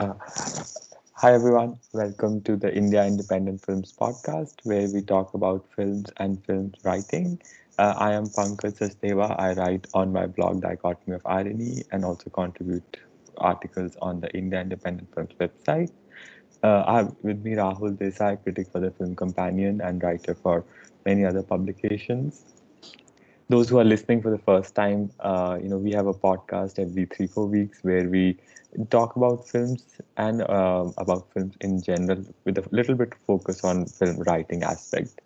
[0.00, 0.14] Uh,
[1.12, 1.78] hi, everyone.
[1.92, 7.40] Welcome to the India Independent Films podcast, where we talk about films and films writing.
[7.78, 9.38] Uh, I am Pankaj Sachdeva.
[9.38, 12.96] I write on my blog Dichotomy of Irony and also contribute
[13.38, 15.92] articles on the India Independent Films website.
[16.62, 20.64] Uh, I have with me Rahul Desai, critic for the Film Companion and writer for
[21.06, 22.44] many other publications
[23.50, 26.78] those who are listening for the first time, uh, you know, we have a podcast
[26.78, 28.38] every three, four weeks where we
[28.90, 33.64] talk about films and uh, about films in general with a little bit of focus
[33.64, 35.20] on film writing aspect.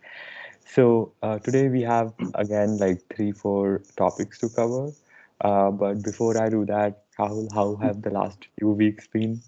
[0.67, 4.93] So uh, today we have again like three, four topics to cover.
[5.41, 9.43] Uh, but before I do that, Rahul, how have the last few weeks been?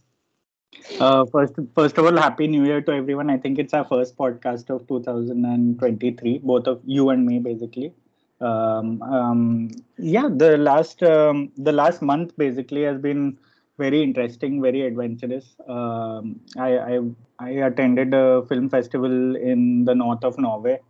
[1.01, 3.31] Uh, first, first of all, happy New Year to everyone.
[3.31, 7.95] I think it's our first podcast of 2023, both of you and me, basically
[8.41, 13.39] um, um, yeah the last um, the last month basically has been
[13.79, 15.57] very interesting very adventurous.
[15.69, 17.01] Um, I, I,
[17.39, 20.81] I attended a film festival in the north of norway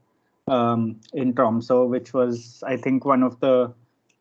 [0.48, 3.72] um, in tromso which was i think one of the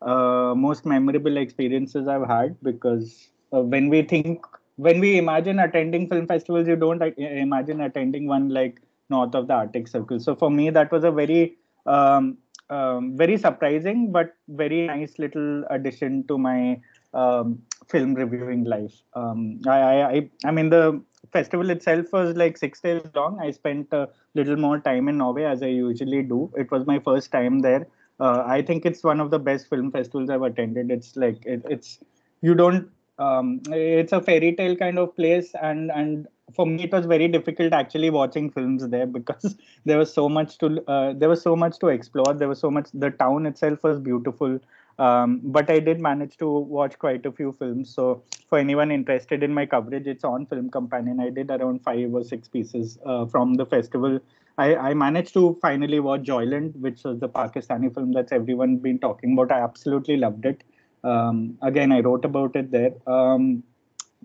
[0.02, 4.44] uh, most memorable experiences i've had because uh, when we think
[4.76, 9.46] when we imagine attending film festivals you don't uh, imagine attending one like north of
[9.46, 10.18] the arctic circle.
[10.20, 11.56] So for me that was a very
[11.86, 12.38] um,
[12.70, 16.80] um, very surprising but very nice little addition to my
[17.14, 18.92] um, film reviewing life.
[19.14, 21.00] Um, I, I, I mean, the
[21.32, 23.38] festival itself was like six days long.
[23.40, 26.52] I spent a little more time in Norway as I usually do.
[26.56, 27.86] It was my first time there.
[28.18, 30.90] Uh, I think it's one of the best film festivals I've attended.
[30.90, 31.98] It's like it, it's
[32.40, 36.92] you don't um, it's a fairy tale kind of place and and for me it
[36.92, 41.28] was very difficult actually watching films there because there was so much to uh, there
[41.28, 42.32] was so much to explore.
[42.34, 44.60] There was so much the town itself was beautiful.
[44.98, 47.92] Um, but i did manage to watch quite a few films.
[47.94, 51.20] So for anyone interested in my coverage it's on film companion.
[51.20, 54.20] I did around five or six pieces uh, from the festival.
[54.56, 58.98] I, I managed to finally watch joyland which was the pakistani film that's everyone been
[58.98, 59.52] talking about.
[59.52, 60.62] I absolutely loved it.
[61.04, 62.92] Um, again i wrote about it there.
[63.06, 63.64] Um,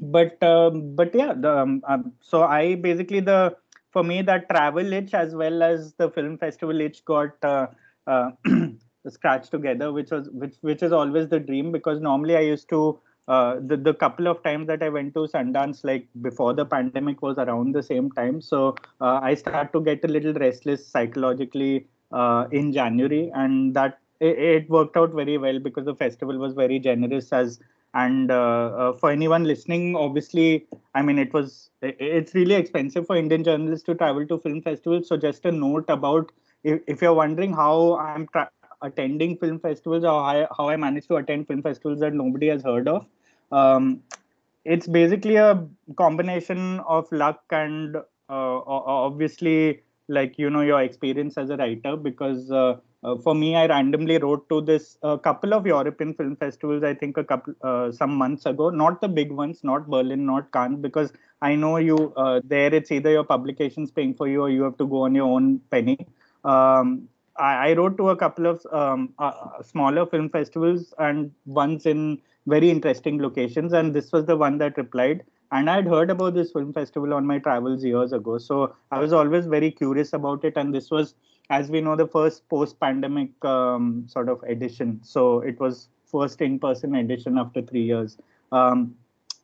[0.01, 3.55] but um, but yeah the, um, um, so i basically the
[3.91, 7.67] for me that travel itch as well as the film festival itch got uh,
[8.07, 8.31] uh,
[9.07, 12.99] scratched together which was which which is always the dream because normally i used to
[13.27, 17.21] uh, the, the couple of times that I went to Sundance, like before the pandemic
[17.21, 18.41] was around the same time.
[18.41, 23.99] So uh, I start to get a little restless psychologically uh, in January, and that
[24.19, 27.59] it, it, worked out very well because the festival was very generous as
[27.93, 30.65] and uh, uh, for anyone listening obviously
[30.95, 35.07] i mean it was it's really expensive for indian journalists to travel to film festivals.
[35.07, 36.31] So just a note about
[36.63, 40.75] if, if you're wondering how i'm tra- attending film festivals or how I, how I
[40.75, 43.05] managed to attend film festivals that nobody has heard of
[43.51, 44.01] um,
[44.65, 51.49] it's basically a combination of luck and uh, obviously like you know your experience as
[51.49, 55.53] a writer because uh, uh, for me, I randomly wrote to this a uh, couple
[55.53, 56.83] of European film festivals.
[56.83, 58.69] I think a couple uh, some months ago.
[58.69, 61.11] Not the big ones, not Berlin, not Cannes, because
[61.41, 62.73] I know you uh, there.
[62.73, 65.59] It's either your publications paying for you or you have to go on your own
[65.71, 66.05] penny.
[66.43, 67.07] Um,
[67.37, 72.21] I, I, wrote to a couple of um, uh, smaller film festivals and ones in
[72.45, 75.23] very interesting locations, and this was the one that replied.
[75.51, 78.99] And I had heard about this film festival on my travels years ago, so I
[78.99, 80.53] was always very curious about it.
[80.55, 81.15] And this was
[81.51, 84.99] as we know, the first post-pandemic um, sort of edition.
[85.03, 88.17] So it was first in-person edition after three years.
[88.51, 88.95] Um,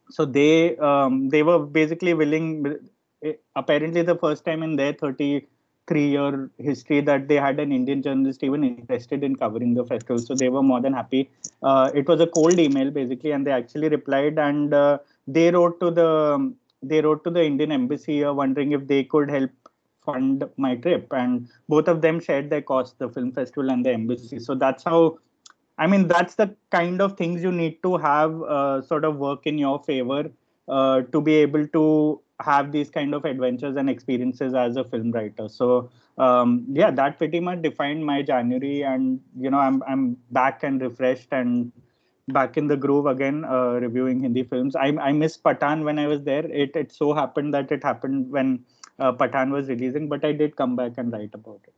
[0.09, 2.77] so they um, they were basically willing.
[3.23, 8.43] Eh, apparently, the first time in their 33-year history that they had an Indian journalist
[8.43, 10.19] even interested in covering the festival.
[10.19, 11.29] So they were more than happy.
[11.61, 15.79] Uh, it was a cold email basically, and they actually replied and uh, they wrote
[15.81, 19.51] to the they wrote to the Indian embassy uh, wondering if they could help
[20.07, 21.07] fund my trip.
[21.11, 24.83] And both of them shared their costs the film festival and the embassy so that's
[24.83, 25.17] how
[25.77, 26.47] i mean that's the
[26.77, 30.23] kind of things you need to have uh, sort of work in your favor
[30.67, 31.83] uh, to be able to
[32.39, 35.47] have these kind of adventures and experiences as a film writer.
[35.49, 38.83] So um, yeah that pretty much defined my january.
[38.83, 41.71] And you know i'm i'm back and refreshed and
[42.27, 46.07] back in the groove again uh, reviewing hindi films i i miss pathaan when i
[46.07, 48.59] was there it it so happened that it happened when
[48.99, 51.73] uh, Pathaan was releasing, but I did come back and write about it.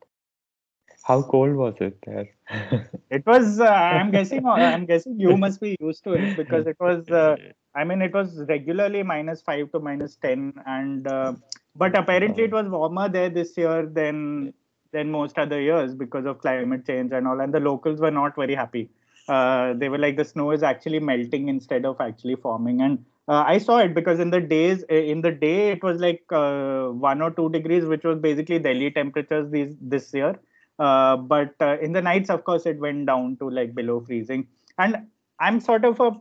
[1.03, 2.27] How cold was it there?
[3.09, 3.59] it was.
[3.59, 4.45] Uh, I'm guessing.
[4.45, 7.09] Uh, I'm guessing you must be used to it because it was.
[7.09, 7.35] Uh,
[7.75, 11.33] I mean, it was regularly minus five to minus ten, and uh,
[11.75, 14.53] but apparently it was warmer there this year than
[14.91, 17.39] than most other years because of climate change and all.
[17.39, 18.89] And the locals were not very happy.
[19.29, 23.43] Uh, they were like the snow is actually melting instead of actually forming and uh,
[23.45, 27.21] I saw it because in the days in the day it was like uh, one
[27.21, 30.39] or two degrees, which was basically Delhi temperatures these this year.
[30.79, 34.47] Uh, but uh, in the nights, of course, it went down to like below freezing.
[34.79, 35.07] And
[35.39, 36.11] I'm sort of a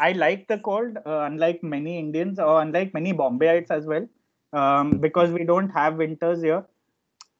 [0.00, 4.08] I like the cold, unlike many Indians or unlike many Bombayites as well,
[4.52, 6.64] um, because we don't have winters here.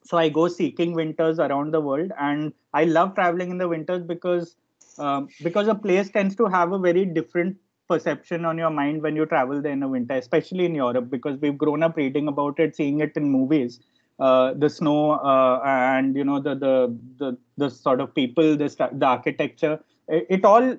[0.04, 4.04] So I go seeking winters around the world, and I love traveling in the winters
[4.04, 4.56] because
[4.98, 7.56] um, because a place tends to have a very different
[7.88, 11.38] perception on your mind when you travel there in the winter, especially in Europe, because
[11.40, 13.80] we've grown up reading about it, seeing it in movies.
[14.18, 18.88] Uh, the snow uh, and you know the, the the the sort of people, the
[18.92, 19.78] the architecture,
[20.08, 20.74] it, it all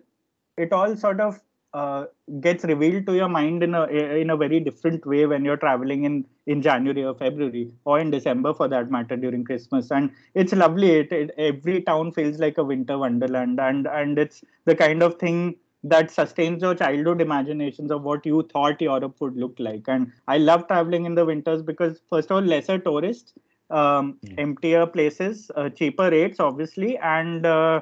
[0.57, 1.39] it all sort of
[1.73, 2.05] uh,
[2.39, 6.05] gets revealed to your mind in a in a very different way when you're traveling
[6.05, 9.91] in in January or February or in December for that matter during Christmas.
[9.91, 10.91] And it's lovely.
[10.91, 13.59] It, it, every town feels like a winter wonderland.
[13.59, 18.47] And and it's the kind of thing that sustains your childhood imaginations of what you
[18.51, 19.83] thought Europe would look like.
[19.87, 23.33] And I love traveling in the winters because first of all lesser tourists
[23.69, 24.39] um, mm.
[24.39, 27.81] emptier places uh, cheaper rates obviously and uh,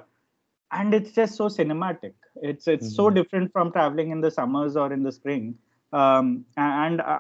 [0.76, 2.14] and it's just so cinematic.
[2.50, 2.96] It's it's mm-hmm.
[2.96, 5.56] so different from traveling in the summers or in the spring.
[5.94, 7.20] Um, and I,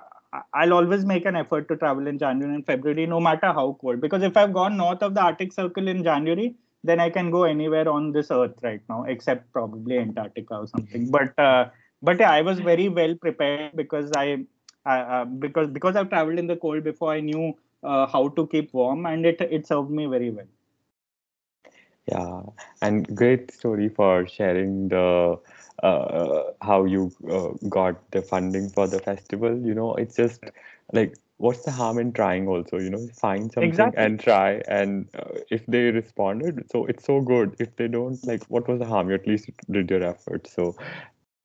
[0.54, 4.02] i'll always make an effort to travel in january and february no matter how cold.
[4.02, 7.44] Because if i've gone north of the arctic circle in january then i can go
[7.44, 11.04] anywhere on this earth right now except probably antarctica or something.
[11.04, 11.12] Mm-hmm.
[11.12, 11.70] but uh,
[12.02, 14.46] but yeah, i was very well prepared because i
[14.86, 17.54] uh, because because i've traveled in the cold before i knew
[17.84, 20.52] uh, how to keep warm and it it served me very well
[22.08, 22.42] yeah,
[22.82, 25.38] and great story for sharing the
[25.84, 29.58] uh, how you uh, got the funding for the festival.
[29.58, 30.44] You know, it's just
[30.94, 33.08] like what's the harm in trying also you know?
[33.14, 33.96] Find something exactly.
[33.96, 37.56] and try and uh, if they responded so it's so good.
[37.60, 39.10] If they don't like what was the harm?
[39.10, 40.48] You at least did your effort.
[40.48, 40.76] So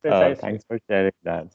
[0.08, 1.48] uh, thanks for sharing that.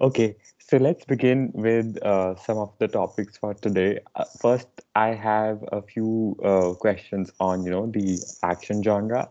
[0.00, 4.00] Okay, so let's begin with uh, some of the topics for today.
[4.14, 9.30] Uh, first, I have a few uh, questions on you know the action genre.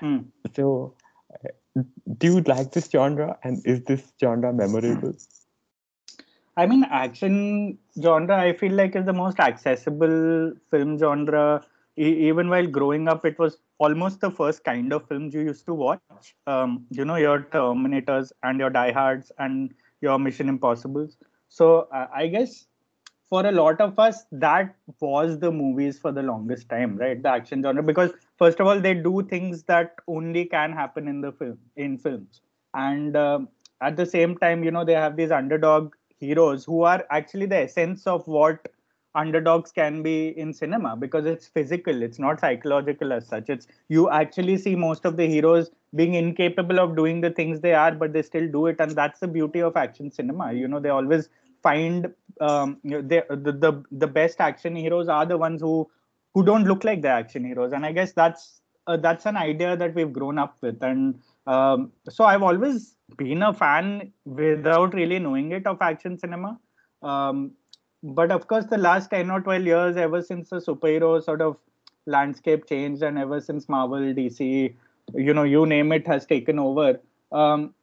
[0.00, 0.18] Hmm.
[0.54, 0.94] So,
[1.32, 1.82] uh,
[2.18, 5.14] do you like this genre, and is this genre memorable?
[6.56, 8.36] I mean, action genre.
[8.36, 11.64] I feel like is the most accessible film genre.
[11.98, 15.66] E- even while growing up, it was almost the first kind of films you used
[15.66, 16.00] to watch.
[16.46, 21.16] Um, you know, your Terminators and your Diehards and your Mission Impossibles.
[21.48, 22.66] So uh, I guess
[23.28, 27.20] for a lot of us, that was the movies for the longest time, right?
[27.20, 31.20] The action genre, because first of all, they do things that only can happen in
[31.20, 32.40] the film in films,
[32.74, 33.40] and uh,
[33.80, 37.56] at the same time, you know, they have these underdog heroes who are actually the
[37.56, 38.68] essence of what
[39.16, 43.48] underdogs can be in cinema because it's physical it's not psychological as such.
[43.48, 47.74] It's you actually see most of the heroes being incapable of doing the things they
[47.74, 50.52] are but they still do it and that's the beauty of action cinema.
[50.52, 51.28] You know they always
[51.62, 55.88] find um, they, the, the the best action heroes are the ones who
[56.34, 59.74] who don't look like the action heroes and i guess that's uh, that's an idea
[59.74, 65.18] that we've grown up with and um, so i've always been a fan without really
[65.18, 66.58] knowing it of action cinema.
[67.02, 67.52] Um,
[68.14, 71.56] but of course, the last 10 or 12 years, ever since the superhero sort of
[72.06, 74.74] landscape changed and ever since Marvel, DC,
[75.14, 77.00] you know, you name it, has taken over,
[77.32, 77.74] um,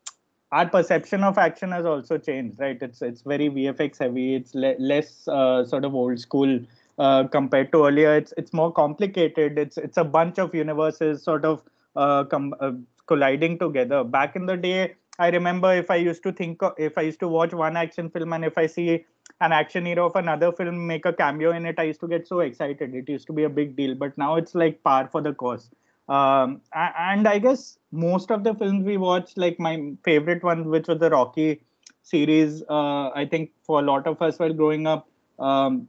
[0.52, 2.78] our perception of action has also changed, right?
[2.82, 4.36] It's it's very VFX heavy.
[4.36, 6.60] It's le- less uh, sort of old school
[7.00, 8.16] uh, compared to earlier.
[8.16, 9.58] It's it's more complicated.
[9.58, 11.64] It's it's a bunch of universes sort of
[11.96, 12.74] uh, com- uh,
[13.08, 14.04] colliding together.
[14.04, 17.28] Back in the day, I remember if I used to think if I used to
[17.28, 19.06] watch one action film and if I see
[19.42, 22.28] an action hero of another film make a cameo in it, I used to get
[22.28, 22.94] so excited.
[22.94, 25.70] It used to be a big deal, but now it's like par for the course.
[26.10, 30.88] Um, and I guess most of the films we watched, like my favorite one, which
[30.88, 31.64] was the Rocky
[32.04, 35.08] series, uh, I think for a lot of us while growing up,
[35.40, 35.88] um,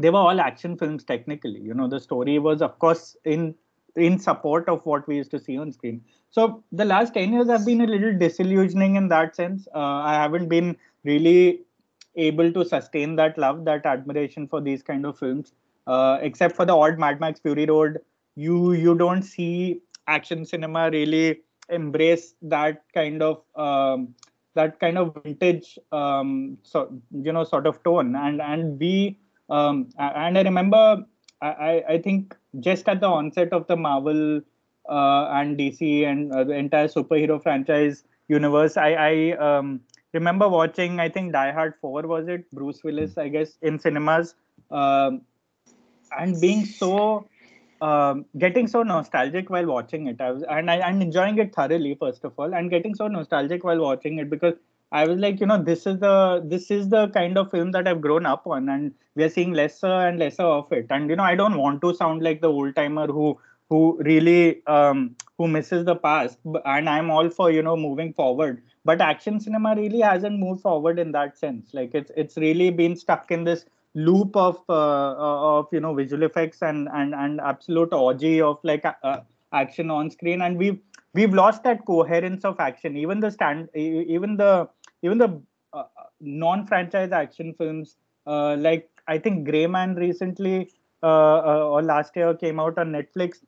[0.00, 1.60] they were all action films technically.
[1.60, 3.54] You know, the story was, of course, in
[3.94, 6.02] in support of what we used to see on screen.
[6.30, 9.68] So the last 10 years have been a little disillusioning in that sense.
[9.74, 11.60] Uh, I haven't been really
[12.16, 15.52] able to sustain that love, that admiration for these kind of films.
[15.86, 17.98] Uh, except for the odd Mad Max Fury Road,
[18.36, 24.14] you you don't see action cinema really embrace that kind of um,
[24.54, 29.18] that kind of vintage um, so you know sort of tone and and we
[29.50, 31.04] um, and I remember
[31.40, 34.40] I I think just at the onset of the Marvel
[34.88, 39.80] uh, and DC and uh, the entire superhero franchise universe, I I um,
[40.12, 44.34] remember watching I think Die Hard Four was it Bruce Willis I guess in cinemas
[44.70, 45.22] um,
[46.18, 47.26] and being so
[47.80, 50.20] um, getting so nostalgic while watching it.
[50.20, 53.64] I was and I and enjoying it thoroughly first of all, and getting so nostalgic
[53.64, 54.54] while watching it because
[54.92, 57.88] I was like, you know, this is the this is the kind of film that
[57.88, 60.86] I've grown up on, and we are seeing lesser and lesser of it.
[60.90, 63.38] And you know, I don't want to sound like the old timer who
[63.68, 68.62] who really um, who misses the past, and I'm all for you know moving forward.
[68.84, 71.72] But action cinema really hasn't moved forward in that sense.
[71.72, 76.22] Like it's it's really been stuck in this loop of uh, of you know visual
[76.24, 79.20] effects and and and absolute orgy of like uh,
[79.52, 80.80] action on screen, and we've
[81.14, 82.96] we've lost that coherence of action.
[82.96, 84.68] Even the stand, even the
[85.02, 85.40] even the
[85.72, 85.84] uh,
[86.20, 87.96] non-franchise action films
[88.26, 90.70] uh, like I think Gray Man recently
[91.02, 93.38] uh, uh, or last year came out on Netflix.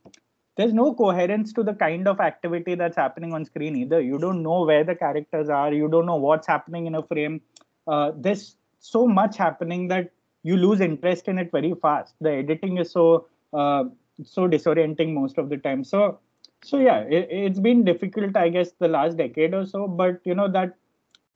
[0.57, 4.01] There's no coherence to the kind of activity that's happening on screen either.
[4.01, 5.73] You don't know where the characters are.
[5.73, 7.41] You don't know what's happening in a frame.
[7.87, 10.11] Uh, there's so much happening that
[10.43, 12.15] you lose interest in it very fast.
[12.21, 13.85] The editing is so uh,
[14.23, 15.83] so disorienting most of the time.
[15.83, 16.21] So
[16.63, 19.89] so yeah, it, has been difficult, I guess, the last decade or so.
[19.89, 20.77] But you know that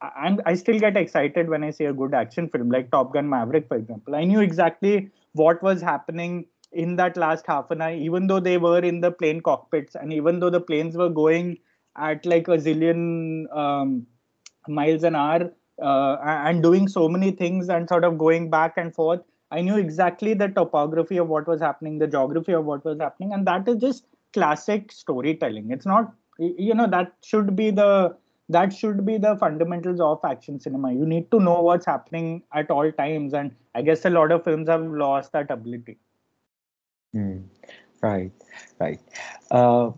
[0.00, 3.28] and I still get excited when I see a good action film like Top Gun
[3.28, 4.14] Maverick, for example.
[4.14, 8.58] I knew exactly what was happening in that last half an hour, even though they
[8.58, 11.58] were in the plane cockpits and even though the planes were going
[11.96, 14.06] at like a zillion um,
[14.68, 15.50] miles an hour
[15.82, 19.20] uh, and doing so many things and sort of going back and forth.
[19.50, 23.32] I knew exactly the topography of what was happening, the geography of what was happening,
[23.32, 25.70] and that is just classic storytelling.
[25.70, 28.14] It's not, you know, that should be the
[28.50, 32.70] that should be the fundamentals of action cinema you need to know what's happening at
[32.70, 35.98] all times and i guess a lot of films have lost that ability
[37.14, 37.42] mm.
[38.02, 38.32] right
[38.78, 39.00] right
[39.50, 39.90] uh,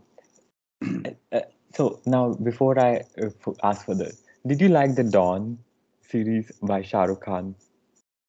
[1.33, 1.41] uh,
[1.75, 3.31] so now before i uh,
[3.63, 5.59] ask for this did you like the don
[6.13, 7.55] series by shah rukh khan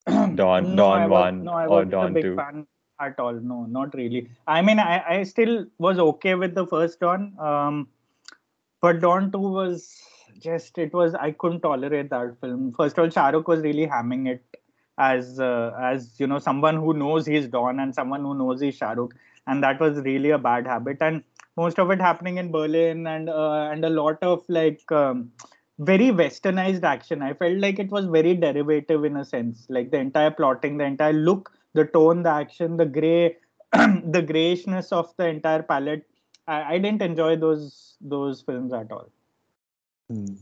[0.35, 2.67] don no, don was, 1 no, I or don 2 fan
[2.99, 6.99] at all no not really i mean i, I still was okay with the first
[6.99, 7.87] don um,
[8.81, 9.89] but don 2 was
[10.41, 12.73] just it was I couldn't tolerate that film.
[12.73, 14.43] First of all, Shahrukh was really hamming it
[14.97, 18.79] as uh, as you know someone who knows he's Don and someone who knows he's
[18.79, 19.11] Shahrukh,
[19.47, 20.97] and that was really a bad habit.
[21.01, 21.23] And
[21.57, 25.31] most of it happening in Berlin and uh, and a lot of like um,
[25.79, 27.21] very westernized action.
[27.21, 30.85] I felt like it was very derivative in a sense, like the entire plotting, the
[30.85, 33.37] entire look, the tone, the action, the gray,
[33.73, 36.05] the grayishness of the entire palette.
[36.47, 39.09] I, I didn't enjoy those those films at all.
[40.09, 40.35] Hmm.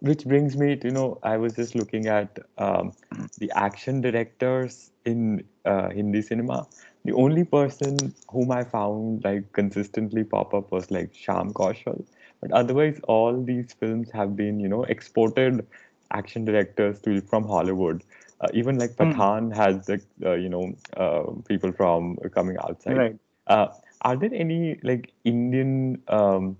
[0.00, 2.92] Which brings me to, you know, I was just looking at um,
[3.38, 6.66] the action directors in uh, Hindi cinema.
[7.04, 12.04] The only person whom I found like consistently pop up was like Shyam Kaushal.
[12.40, 15.66] But otherwise, all these films have been, you know, exported
[16.12, 18.04] action directors to from Hollywood.
[18.40, 19.56] Uh, even like pathaan mm.
[19.56, 22.96] has the, uh, you know, uh, people from coming outside.
[22.96, 23.18] Right.
[23.48, 23.68] Uh,
[24.02, 26.56] are there any like Indian um,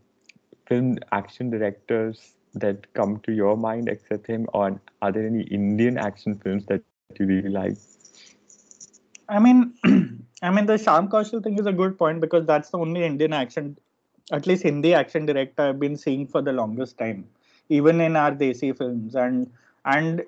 [0.67, 5.99] film action directors that come to your mind except him or are there any indian
[5.99, 6.83] action films that
[7.19, 7.77] you really like?
[9.29, 9.75] I mean
[10.43, 13.33] i mean the Shyam Kaushal thing is a good point because that's the only indian
[13.33, 13.77] action
[14.33, 17.27] at least hindi action director i've been seeing for the longest time
[17.69, 19.15] even in our desi films.
[19.15, 19.51] And
[19.85, 20.25] and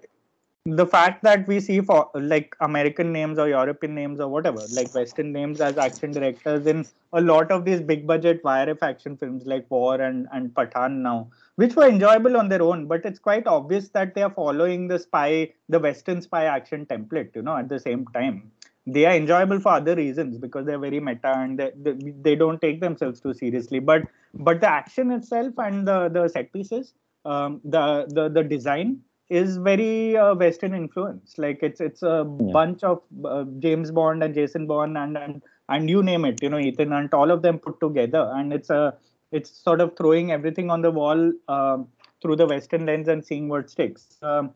[0.66, 4.94] the fact that we see for like American names or European names or whatever, like
[4.94, 9.46] Western names as action directors in a lot of these big budget YRF action films
[9.46, 11.28] like War and, and Pathaan now,
[11.60, 14.98] which were enjoyable on their own, but it's quite obvious that they are following the
[14.98, 18.50] spy, the Western spy action template, you know, at the same time.
[18.86, 22.62] They are enjoyable for other reasons because they're very meta and they, they, they don't
[22.62, 23.78] take themselves too seriously.
[23.78, 26.94] But but the action itself and the, the set pieces,
[27.26, 31.36] um, the, the the design is very uh, Western influence.
[31.36, 32.52] Like it's it's a yeah.
[32.52, 36.48] bunch of uh, James Bond and Jason Bourne and and and you name it, you
[36.48, 38.96] know, Ethan and all of them put together, and it's a
[39.32, 41.78] it's sort of throwing everything on the wall uh,
[42.20, 44.16] through the Western lens and seeing what sticks.
[44.22, 44.52] Um,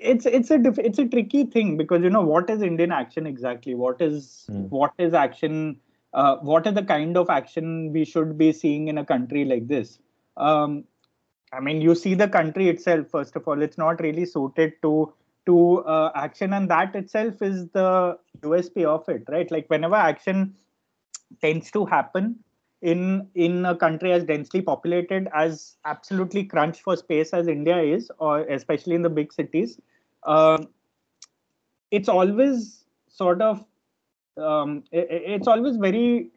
[0.00, 3.74] it's it's a it's a tricky thing because you know what is Indian action exactly?
[3.74, 4.68] What is mm.
[4.70, 5.76] what is action?
[6.14, 9.68] Uh, what are the kind of action we should be seeing in a country like
[9.68, 9.98] this?
[10.36, 10.84] Um,
[11.52, 13.08] I mean, you see the country itself.
[13.10, 15.12] First of all, it's not really suited to
[15.46, 19.50] to uh, action, and that itself is the USP of it, right?
[19.50, 20.54] Like whenever action
[21.40, 22.38] tends to happen
[22.82, 28.10] in in a country as densely populated as absolutely crunched for space as India is,
[28.18, 29.78] or especially in the big cities,
[30.24, 30.68] um,
[31.90, 33.64] it's always sort of
[34.36, 36.30] um, it, it's always very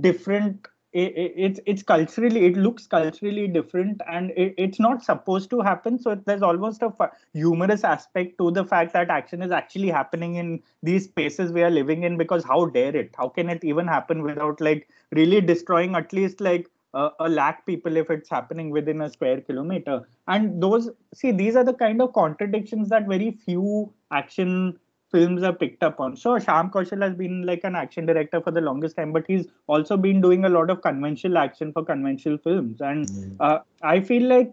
[0.00, 5.60] different it, it's it's culturally it looks culturally different and it, it's not supposed to
[5.60, 5.98] happen.
[5.98, 6.92] So there's almost a
[7.32, 11.70] humorous aspect to the fact that action is actually happening in these spaces we are
[11.70, 13.14] living in because how dare it?
[13.16, 17.64] How can it even happen without like really destroying at least like uh, a lakh
[17.64, 20.02] people if it's happening within a square kilometer?
[20.28, 24.78] And those see these are the kind of contradictions that very few action
[25.12, 28.50] films are picked up on so Shyam Kaushal has been like an action director for
[28.50, 32.38] the longest time but he's also been doing a lot of conventional action for conventional
[32.38, 33.36] films and mm.
[33.40, 34.52] uh, i feel like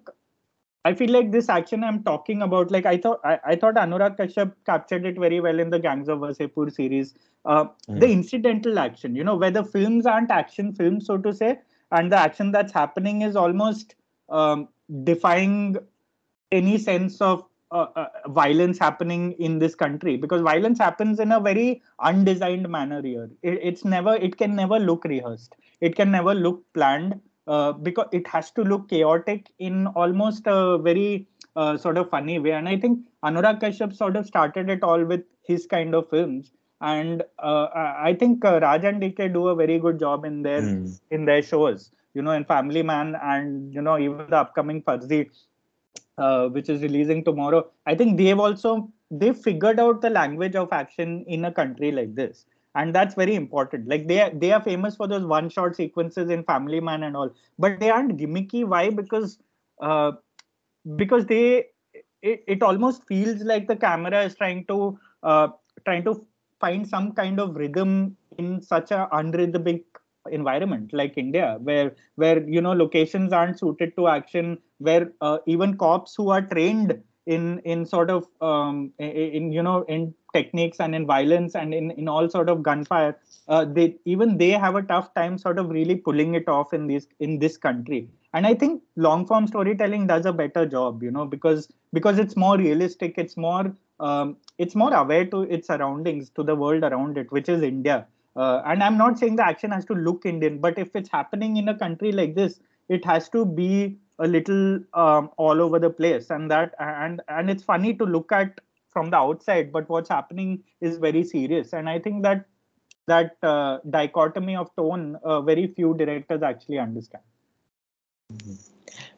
[0.85, 4.17] I feel like this action I'm talking about, like I thought, I, I thought Anurag
[4.17, 7.15] Kashyap captured it very well in the Gangs of Wasseypur series.
[7.45, 7.99] Uh, mm.
[7.99, 11.59] The incidental action, you know, where the films aren't action films, so to say,
[11.91, 13.95] and the action that's happening is almost
[14.29, 14.69] um,
[15.03, 15.77] defying
[16.51, 21.39] any sense of uh, uh, violence happening in this country because violence happens in a
[21.39, 23.29] very undesigned manner here.
[23.43, 25.55] It, it's never, it can never look rehearsed.
[25.81, 30.77] It can never look planned uh, because it has to look chaotic in almost a
[30.77, 32.51] very uh, sort of funny way.
[32.51, 36.51] And I think Anurag Kashyap sort of started it all with his kind of films.
[36.81, 40.61] And uh, I think uh, Raj and DK do a very good job in their
[40.61, 40.99] mm.
[41.11, 41.91] in their shows.
[42.13, 45.29] You know, in Family Man and you know even the upcoming Farzi,
[46.19, 47.67] uh, which is releasing tomorrow.
[47.85, 52.15] I think they've also they figured out the language of action in a country like
[52.15, 52.45] this.
[52.75, 53.87] And that's very important.
[53.87, 57.17] Like they are, they are famous for those one shot sequences in family man and
[57.17, 57.33] all.
[57.57, 58.63] But they aren't gimmicky.
[58.63, 58.89] Why?
[58.91, 59.39] Because
[59.81, 60.11] uh,
[60.95, 61.65] because they
[62.21, 65.49] it, it almost feels like the camera is trying to uh,
[65.85, 66.25] trying to
[66.59, 69.83] find some kind of rhythm in such a unrhythmic
[70.31, 75.77] environment like india where where you know locations aren't suited to action where uh, even
[75.77, 80.95] cops who are trained in in sort of um, in you know in techniques and
[80.95, 84.81] in violence and in, in all sort of gunfire uh, they even they have a
[84.81, 88.07] tough time sort of really pulling it off in this in this country.
[88.33, 92.35] And i think long form storytelling does a better job you know because because it's
[92.35, 97.17] more realistic it's more um, it's more aware to its surroundings to the world around
[97.17, 98.05] it which is india
[98.43, 101.57] uh, and i'm not saying the action has to look indian but if it's happening
[101.61, 105.89] in a country like this it has to be a little um, all over the
[105.89, 106.29] place.
[106.29, 110.63] And that and and it's funny to look at from the outside but what's happening
[110.81, 111.73] is very serious.
[111.73, 112.45] And i think that
[113.07, 117.23] that uh, dichotomy of tone uh, very few directors actually understand.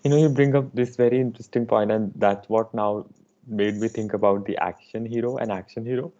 [0.03, 3.05] You know you bring up this very interesting point and that's what now
[3.47, 6.13] made me think about the action hero and action hero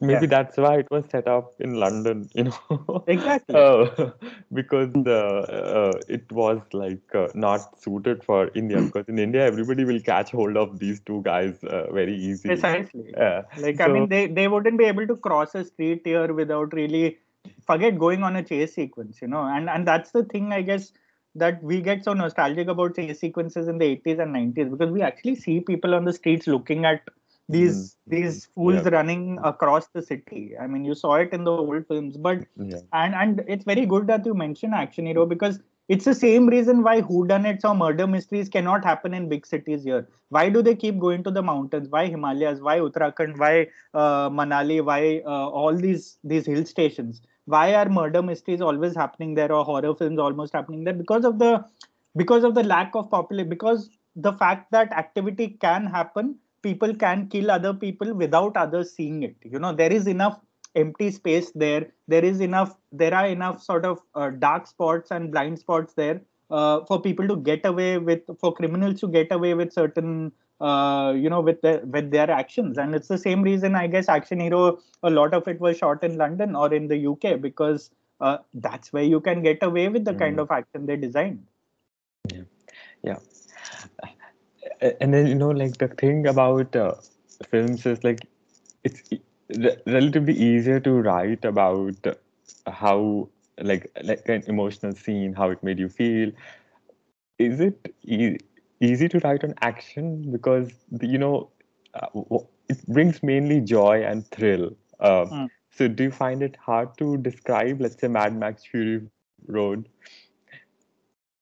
[0.00, 0.26] maybe yeah.
[0.26, 3.04] that's why it was set up in london you know?
[3.06, 3.54] Exactly.
[3.54, 4.10] Uh,
[4.52, 5.20] because the
[5.60, 10.30] uh, it was like uh, not suited for india because in india everybody will catch
[10.30, 13.12] hold of these two guys uh, very easily precisely.
[13.16, 13.42] Yeah.
[13.58, 16.72] like so, i mean they they wouldn't be able to cross a street here without
[16.72, 17.18] really
[17.66, 19.44] forget going on a chase sequence you know?
[19.44, 20.92] And and that's the thing i guess
[21.34, 25.02] that we get so nostalgic about chase sequences in the 80s and 90s because we
[25.02, 27.02] actually see people on the streets looking at
[27.48, 27.96] these mm.
[28.06, 28.90] these fools yeah.
[28.90, 30.56] running across the city.
[30.58, 32.78] I mean you saw it in the old films but yeah.
[32.92, 36.82] and and it's very good that you mention action hero because it's the same reason
[36.82, 40.08] why whodunits or murder mysteries cannot happen in big cities here.
[40.30, 41.88] Why do they keep going to the mountains?
[41.90, 42.60] Why himalayas?
[42.60, 43.38] Why uttarakhand?
[43.38, 44.82] Why uh, manali?
[44.82, 47.20] Why uh, all these these hill stations?
[47.44, 50.94] Why are murder mysteries always happening there or horror films almost happening there?
[50.94, 51.62] Because of the
[52.16, 57.28] because of the lack of popular because the fact that activity can happen people can
[57.28, 59.36] kill other people without others seeing it.
[59.54, 60.38] You know there is enough
[60.74, 61.88] empty space there.
[62.08, 66.20] There is enough there are enough sort of uh, dark spots and blind spots there
[66.50, 71.12] uh, for people to get away with for criminals to get away with certain uh,
[71.24, 72.78] you know with their with their actions.
[72.78, 76.02] And it's the same reason i guess action hero a lot of it was shot
[76.08, 80.04] in london or in the uk because uh, that's where you can get away with
[80.04, 80.18] the mm.
[80.18, 81.46] kind of action they designed.
[82.32, 82.42] Yeah.
[83.02, 83.18] Yeah
[84.80, 86.94] and then you know like the thing about uh,
[87.50, 88.26] films is like
[88.84, 89.02] it's
[89.58, 91.94] re- relatively easier to write about
[92.66, 93.28] how
[93.60, 96.30] like like an emotional scene how it made you feel.
[97.38, 98.38] Is it e-
[98.80, 100.30] easy to write on action?
[100.30, 101.50] Because you know
[101.94, 102.08] uh,
[102.68, 104.76] it brings mainly joy and thrill.
[105.00, 105.48] Uh, mm.
[105.70, 109.02] so do you find it hard to describe let's say mad max fury
[109.46, 109.88] road?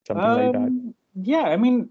[0.06, 0.72] Something um, like that.
[0.72, 1.90] Um, yeah i mean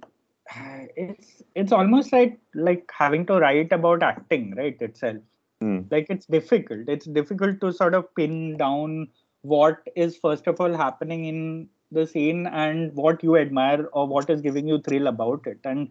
[0.95, 5.17] it's it's almost like like having to write about acting right itself.
[5.63, 5.91] Mm.
[5.91, 6.89] like it's difficult.
[6.89, 9.09] It's difficult to sort of pin down
[9.43, 14.29] what is first of all happening in the scene and what you admire or what
[14.29, 15.59] is giving you thrill about it.
[15.63, 15.89] And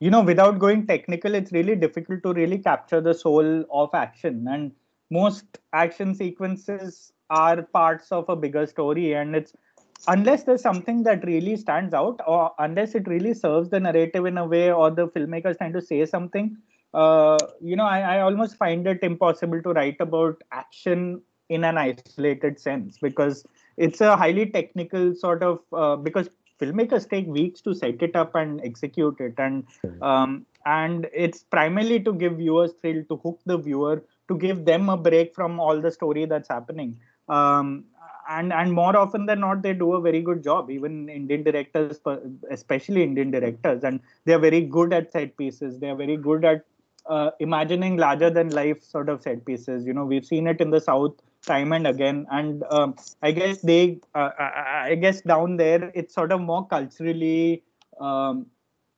[0.00, 4.48] you know without going technical it's really difficult to really capture the soul of action.
[4.48, 4.72] And
[5.10, 9.52] most action sequences are parts of a bigger story and it's
[10.08, 14.38] unless there's something that really stands out or unless it really serves the narrative in
[14.38, 16.56] a way or the filmmaker is trying to say something
[16.94, 21.78] uh, you know I, I almost find it impossible to write about action in an
[21.78, 23.44] isolated sense because
[23.76, 26.28] it's a highly technical sort of uh, because
[26.60, 29.34] filmmakers take weeks to set it up and execute it.
[29.38, 29.64] And
[30.00, 34.88] um, and it's primarily to give viewers thrill to hook the viewer to give them
[34.88, 36.98] a break from all the story that's happening.
[37.28, 37.84] Um,
[38.28, 42.00] and and more often than not they do a very good job even indian directors
[42.50, 45.78] especially indian directors and they are very good at set pieces.
[45.78, 46.64] They are very good at
[47.06, 49.84] uh, imagining larger than life sort of set pieces.
[49.84, 53.60] You know we've seen it in the south time and again and um, i guess
[53.62, 57.64] they uh, I, I, guess down there it's sort of more culturally
[58.00, 58.46] um,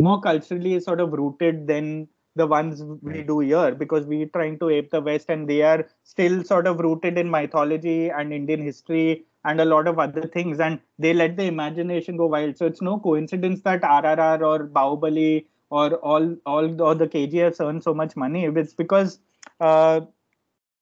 [0.03, 2.07] more culturally sort of rooted than
[2.37, 5.87] the ones we do here because we're trying to ape the west and they are
[6.03, 10.59] still sort of rooted in mythology and indian history and a lot of other things
[10.61, 12.57] and they let the imagination go wild.
[12.57, 17.81] So it's no coincidence that rrr or bahubali or all all or the kgfs earn
[17.81, 18.45] so much money.
[18.45, 19.19] It's because
[19.61, 20.01] uh,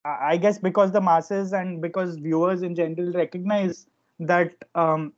[0.05, 3.87] i guess because the masses and because viewers in general recognize
[4.19, 5.12] that um,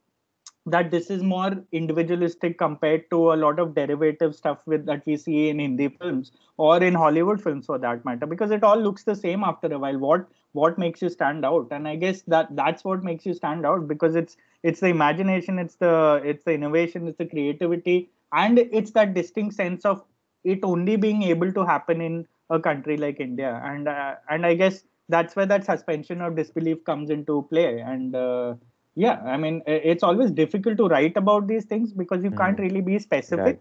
[0.66, 5.16] that this is more individualistic compared to a lot of derivative stuff with that we
[5.16, 9.04] see in Hindi films or in Hollywood films for that matter because it all looks
[9.04, 9.98] the same after a while.
[9.98, 11.68] What what makes you stand out?
[11.72, 15.58] And I guess that that's what makes you stand out because it's it's the imagination
[15.58, 20.02] it's the it's the innovation it's the creativity and it's that distinct sense of
[20.44, 23.60] it only being able to happen in a country like India.
[23.64, 27.80] And uh, and I guess that's where that suspension of disbelief comes into play.
[27.80, 28.54] And uh,
[28.94, 32.36] yeah i mean it's always difficult to write about these things because you mm.
[32.36, 33.46] can't really be specific.
[33.46, 33.60] Right.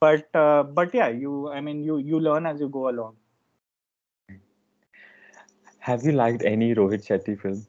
[0.00, 3.16] but uh, but yeah you i mean you you learn as you go along.
[5.78, 7.66] Have you liked any rohit shetty film?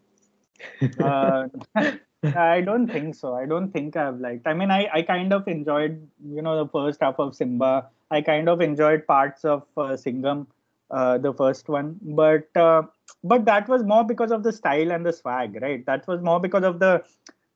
[1.00, 1.48] Uh,
[2.24, 3.36] i don't think so.
[3.36, 4.48] I don't think i've liked.
[4.48, 6.02] I mean i i kind of enjoyed
[6.38, 7.86] you know the first half of simmba.
[8.10, 10.48] I kind of enjoyed parts of uh, singham
[10.90, 11.98] uh, the first one.
[12.02, 12.84] But uh,
[13.24, 15.86] but that was more because of the style and the swag right?
[15.86, 17.04] That was more because of the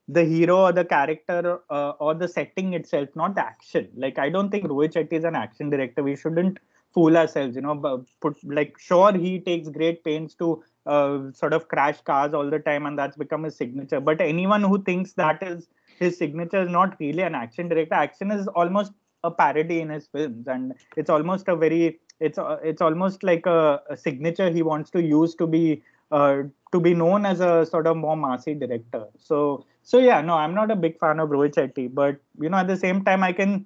[0.08, 3.90] the hero or the character uh, or the setting itself not the action.
[3.96, 6.04] Like i don't think rohit is an action director.
[6.04, 6.60] We shouldn't
[6.94, 11.68] fool ourselves you know put like sure he takes great pains to uh, sort of
[11.70, 14.00] crash cars all the time and that's become his signature.
[14.00, 15.68] But anyone who thinks that is
[16.00, 18.92] his signature is not really an action director action is almost
[19.24, 20.48] a parody in his films.
[20.48, 24.92] And it's almost a very it's uh, it's almost like a, a, signature he wants
[24.92, 25.82] to use to be
[26.12, 29.06] uh, to be known as a sort of more massy director.
[29.18, 32.58] So so yeah no i'm not a big fan of rohit shetty but you know
[32.58, 33.66] at the same time i can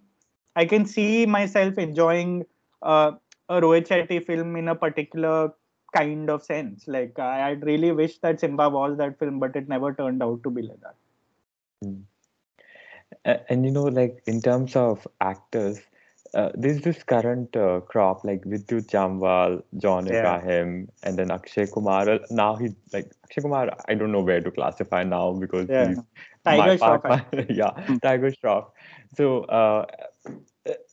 [0.56, 2.46] i can see myself enjoying
[2.82, 3.12] uh,
[3.50, 5.52] a rohit shetty film in a particular
[5.94, 6.88] kind of sense.
[6.88, 10.44] Like i I'd really wish that simmba was that film but it never turned out
[10.44, 10.96] to be like that.
[11.86, 12.04] Mm
[13.26, 15.80] and you know like in terms of actors
[16.36, 20.20] uh, there's this current uh, crop like Vidyut Jamwal, John yeah.
[20.20, 22.20] Abraham, and then Akshay Kumar.
[22.30, 23.70] Now he like Akshay Kumar.
[23.88, 25.88] I don't know where to classify now because yeah.
[25.88, 26.00] he's
[26.44, 27.46] Tiger Shroff.
[27.56, 27.98] yeah, hmm.
[27.98, 28.66] Tiger Shroff.
[29.16, 29.86] So uh,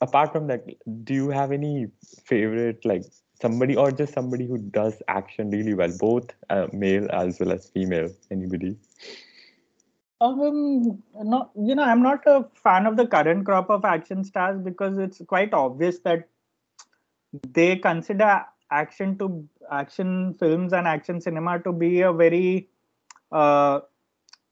[0.01, 0.65] apart from that,
[1.05, 1.89] do you have any
[2.25, 3.03] favorite like
[3.41, 7.69] somebody or just somebody who does action really well, both uh, male as well as
[7.71, 8.09] female?
[8.31, 8.77] Anybody?
[10.23, 14.61] Um, no, you know, I'm not a fan of the current crop of action stars
[14.63, 16.29] because it's quite obvious that
[17.53, 22.69] they consider action to action films and action cinema to be a very,
[23.33, 23.81] uh,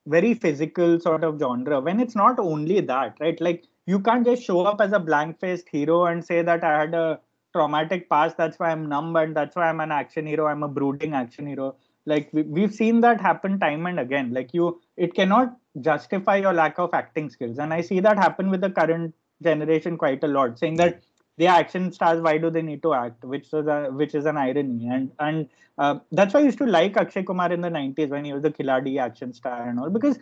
[0.06, 1.80] very physical sort of genre.
[1.80, 3.40] When it's not only that, right?
[3.40, 6.94] Like you can't just show up as a blank-faced hero and say that I had
[6.94, 7.20] a
[7.52, 8.36] traumatic past.
[8.36, 10.48] That's why I'm numb and that's why I'm an action hero.
[10.48, 14.32] I'm a brooding action hero like we, have seen that happen time and again.
[14.32, 17.58] Like you it cannot justify your lack of acting skills.
[17.58, 21.02] And i see that happen with the current generation quite a lot saying that
[21.38, 23.24] the action stars why do they need to act?
[23.24, 24.88] Which is a which is an irony.
[24.88, 28.24] And and uh, that's why i used to like akshay kumar in the 90s when
[28.24, 30.18] he was the khiladi action star and all because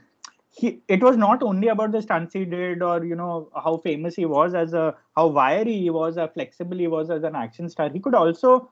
[0.51, 4.15] he it was not only about the stunts he did or you know how famous
[4.15, 7.69] he was as a how wiry he was how flexible he was as an action
[7.69, 7.89] star.
[7.91, 8.71] He could also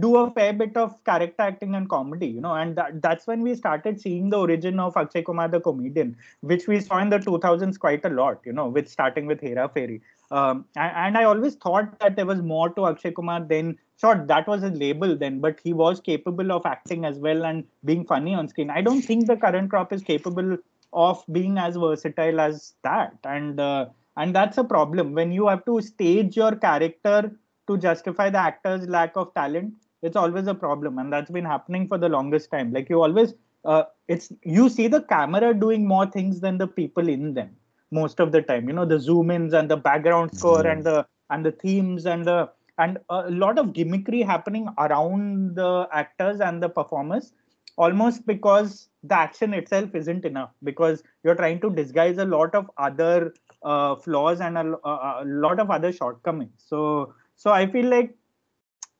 [0.00, 3.42] do a fair bit of character acting and comedy, you know, and that, that's when
[3.42, 7.18] we started seeing the origin of Akshay Kumar the comedian, which we saw in the
[7.18, 10.00] 2000s quite a lot, you know, with starting with Hera Pheri.
[10.30, 14.24] Um, and, and, I always thought that there was more to Akshay Kumar than sure
[14.26, 18.04] that was a label then, but he was capable of acting as well and being
[18.04, 18.70] funny on screen.
[18.70, 20.56] I don't think the current crop is capable
[20.92, 25.64] of being as versatile as that, and uh, and that's a problem when you have
[25.66, 30.98] to stage your character to justify the actor's lack of talent it's always a problem
[30.98, 32.72] and that's been happening for the longest time.
[32.72, 37.08] Like you always uh, it's you see the camera doing more things than the people
[37.08, 37.56] in them
[37.90, 38.68] most of the time.
[38.68, 42.26] You know the zoom ins and the background score and the and the themes and
[42.26, 47.32] the and a lot of gimmickry happening around the actors and the performers
[47.76, 52.70] almost because the action itself isn't enough because you're trying to disguise a lot of
[52.78, 56.52] other uh, flaws and a, a, lot of other shortcomings.
[56.58, 58.14] So so i feel like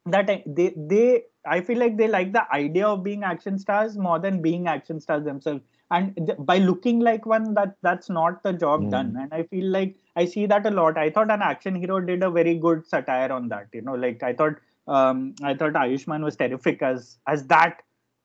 [0.07, 4.19] that they they i feel like they like the idea of being action stars more
[4.19, 8.53] than being action stars themselves and th- by looking like one that that's not the
[8.53, 8.91] job mm.
[8.91, 12.01] done and i feel like i see that a lot i thought an action hero
[12.01, 14.55] did a very good satire on that you know like i thought
[14.87, 17.81] um i thought ayushmann was terrific as as that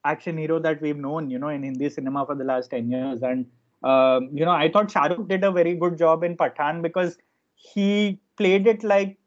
[0.06, 3.22] action hero that we've known, you know, in Hindi cinema for the last 10 years.
[3.22, 3.46] And,
[3.84, 7.18] um, you know, I thought Shahrukh did a very good job in Pathaan because
[7.54, 9.18] he played it like,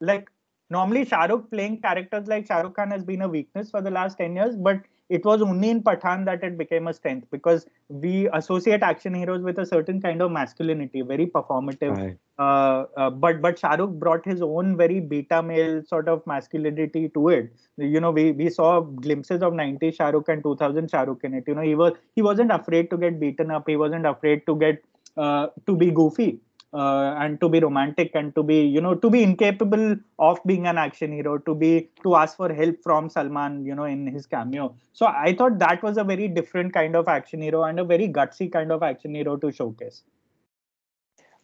[0.00, 0.28] like
[0.76, 4.36] normally Shahrukh playing characters like Shahrukh Khan has been a weakness for the last 10
[4.36, 4.82] years, but
[5.16, 9.42] it was only in Pathaan that it became a strength because we associate action heroes
[9.48, 11.96] with a certain kind of masculinity, very performative.
[11.96, 12.16] Right.
[12.38, 17.28] Uh, uh, but but Shahrukh brought his own very beta male sort of masculinity to
[17.28, 17.52] it.
[17.76, 21.44] You know, we we saw glimpses of 90s Shahrukh and 2000 Shahrukh in it.
[21.46, 23.68] You know, he was he wasn't afraid to get beaten up.
[23.74, 24.82] He wasn't afraid to get
[25.16, 26.40] uh, to be goofy
[26.72, 30.66] uh, and to be romantic and to be you know to be incapable of being
[30.66, 34.26] an action hero to be to ask for help from salman you know in his
[34.26, 37.84] cameo so i thought that was a very different kind of action hero and a
[37.84, 40.02] very gutsy kind of action hero to showcase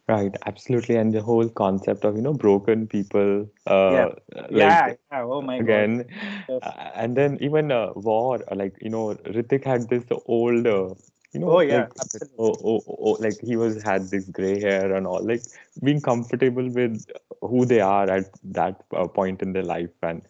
[0.07, 4.93] right absolutely and the whole concept of you know broken people uh yeah, like, yeah,
[5.11, 5.21] yeah.
[5.21, 5.63] oh my God.
[5.63, 6.05] again
[6.49, 6.59] yes.
[6.63, 10.95] uh, and then even uh, war like you know Hrithik had this old uh,
[11.33, 14.95] you know oh yeah like, oh, oh, oh, like he was had this gray hair
[14.95, 15.43] and all like
[15.83, 17.05] being comfortable with
[17.41, 20.21] who they are at that uh, point in their life and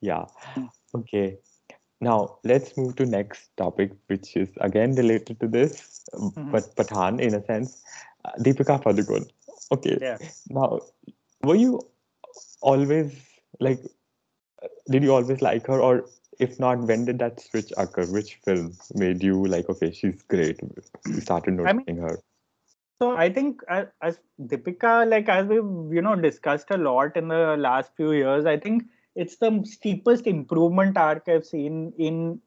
[0.00, 0.66] yeah hmm.
[0.94, 1.38] okay
[2.00, 6.50] now let's move to next topic which is again related to this mm-hmm.
[6.50, 7.82] but pathaan in a sense
[8.24, 9.28] uh, deepika padukone
[9.76, 10.18] okay yeah.
[10.50, 10.80] now
[11.42, 11.80] were you
[12.60, 13.12] always
[13.60, 13.80] like
[14.90, 16.04] did you always like her or
[16.42, 18.04] if not, when did that switch occur?
[18.06, 20.60] Which film made you like, okay, she's great?
[21.06, 22.18] You started noticing I mean, her.
[23.00, 27.28] So I think as, as Deepika, like as we've you know discussed a lot in
[27.28, 28.84] the last few years, I think
[29.16, 32.40] it's the steepest improvement arc I've seen in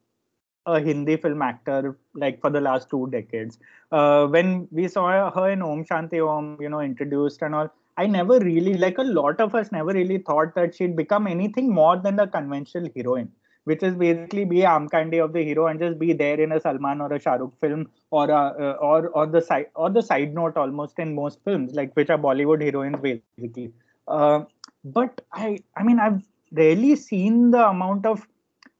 [0.66, 3.60] a Hindi film actor like for the last two decades.
[3.92, 8.08] Uh, when we saw her in Om Shanti Om, you know, introduced and all, I
[8.08, 11.98] never really like a lot of us never really thought that she'd become anything more
[11.98, 13.32] than the conventional heroine
[13.66, 16.60] which is basically be arm candy of the hero and just be there in a
[16.60, 20.34] Salman or a Shahrukh film or a, uh, or or the side or the side
[20.34, 23.72] note almost in most films like which are Bollywood heroines basically.
[24.08, 24.42] Uh,
[24.84, 28.26] but I I mean I've rarely seen the amount of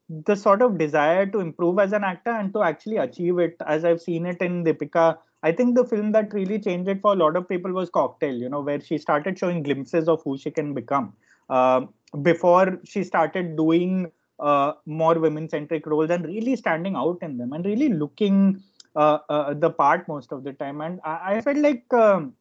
[0.10, 3.84] the sort of desire to improve as an actor and to actually achieve it as
[3.84, 5.18] I've seen it in Deepika.
[5.42, 8.36] I think the film that really changed it for a lot of people was Cocktail,
[8.36, 11.14] you know, where she started showing glimpses of who she can become.
[11.50, 11.82] Uh,
[12.22, 17.54] before she started doing uh, more women centric roles and really standing out in them
[17.54, 18.62] and really looking
[18.96, 20.82] uh, uh, the part most of the time.
[20.82, 22.34] And i, I felt like um,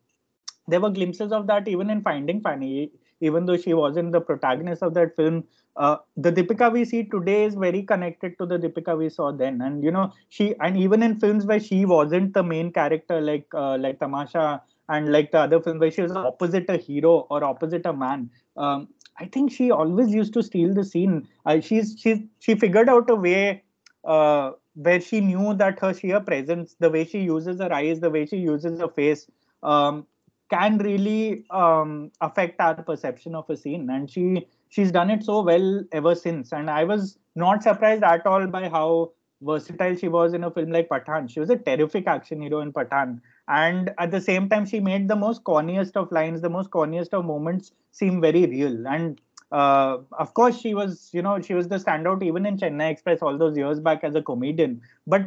[0.68, 4.82] there were glimpses of that even in finding fanny even though she wasn't the protagonist
[4.82, 5.44] of that film.
[5.76, 9.60] Uh, the Deepika we see today is very connected to the Deepika we saw then,
[9.62, 13.46] and you know she and even in films where she wasn't the main character, like
[13.54, 17.42] uh, like Tamasha and like the other films where she was opposite a hero or
[17.42, 21.28] opposite a man, um, I think she always used to steal the scene.
[21.46, 23.62] Uh, she's she's she figured out a way
[24.04, 28.10] uh, where she knew that her sheer presence, the way she uses her eyes, the
[28.10, 29.26] way she uses her face,
[29.62, 30.06] um,
[30.50, 33.88] can really um, affect our perception of a scene.
[33.88, 36.52] And she she's done it so well ever since.
[36.52, 40.70] And I was not surprised at all by how versatile she was in a film
[40.70, 41.30] like Pathaan.
[41.30, 45.08] She was a terrific action hero in Pathaan and at the same time she made
[45.08, 48.86] the most corniest of lines the most corniest of moments seem very real.
[48.86, 49.20] And
[49.52, 53.22] uh, of course she was you know she was the standout even in chennai express
[53.22, 54.80] all those years back as a comedian.
[55.06, 55.22] But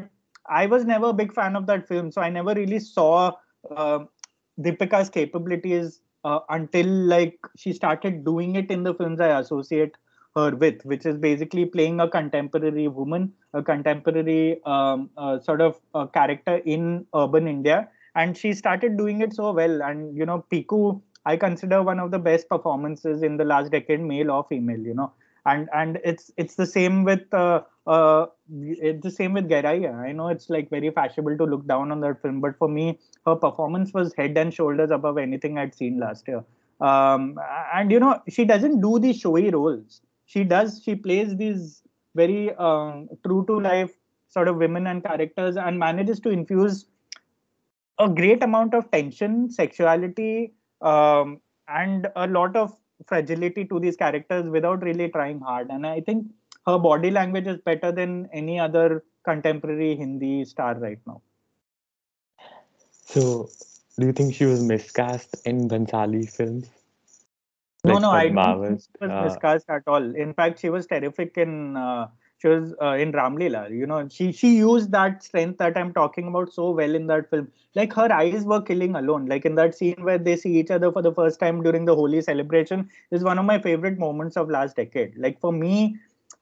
[0.48, 3.32] i was never a big fan of that film so i never really saw
[3.76, 4.00] uh,
[4.62, 9.96] deepika's capabilities uh, until like she started doing it in the films i associate
[10.38, 15.80] her with which is basically playing a contemporary woman a contemporary um, uh, sort of
[15.94, 17.78] uh, character in urban india
[18.16, 20.82] and she started doing it so well and you know piku
[21.32, 24.98] i consider one of the best performances in the last decade male or female you
[25.00, 25.12] know
[25.52, 27.62] and and it's it's the same with uh,
[27.96, 28.26] uh
[28.84, 30.00] it's the same with Gehraiyaan.
[30.08, 33.00] I know it's like very fashionable to look down on that film, but for me,
[33.26, 36.44] her performance was head and shoulders above anything I'd seen last year.
[36.80, 37.40] Um,
[37.74, 40.02] and you know, she doesn't do these showy roles.
[40.28, 40.82] She does.
[40.84, 41.82] She plays these
[42.16, 43.92] very um, true to life
[44.30, 46.86] sort of women and characters, and manages to infuse
[47.98, 52.76] a great amount of tension, sexuality, um, and a lot of
[53.08, 55.70] fragility to these characters without really trying hard.
[55.70, 56.28] And I think
[56.66, 61.22] her body language is better than any other contemporary Hindi star right now.
[63.06, 63.50] So,
[63.98, 66.70] do you think she was miscast in Bhansali films?
[67.88, 70.16] No, no, I don't Padmavat, was uh, miscast at all.
[70.16, 72.08] In fact, she was terrific in uh,
[72.40, 73.72] she was uh, in Ramlila.
[73.72, 77.30] You know, she she used that strength that I'm talking about so well in that
[77.30, 77.48] film.
[77.76, 79.26] Like her eyes were killing alone.
[79.26, 81.96] Like in that scene where they see each other for the first time during the
[81.96, 85.18] Holi celebration is one of my favorite moments of last decade.
[85.18, 85.98] Like for me,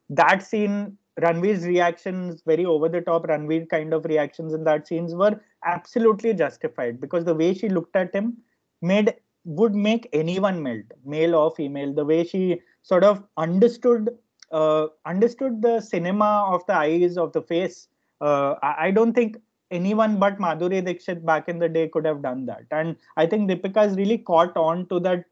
[0.10, 5.16] that scene, Ranveer's reactions, very over the top Ranveer kind of reactions in that scenes
[5.16, 8.38] were absolutely justified because the way she looked at him
[8.82, 11.94] made would make anyone melt, male or female.
[11.94, 14.10] The way she sort of understood
[14.52, 17.88] uh, understood the cinema of the eyes of the face.
[18.22, 19.38] Uh, I, I don't think
[19.72, 22.66] anyone but Madhuri Dixit back in the day could have done that.
[22.72, 25.26] And I think Deepika has really caught on to that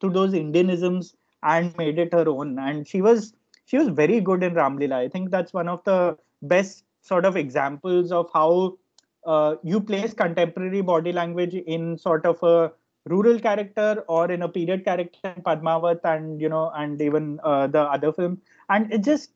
[0.00, 2.58] to those Indianisms and made it her own.
[2.58, 3.34] And she was
[3.66, 4.94] she was very good in Ramlila.
[4.94, 8.78] I think that's one of the best sort of examples of how
[9.26, 12.72] uh, you place contemporary body language in sort of a
[13.10, 17.80] rural character or in a period character Padmavat and you know and even uh, the
[17.80, 18.40] other film.
[18.68, 19.30] And it just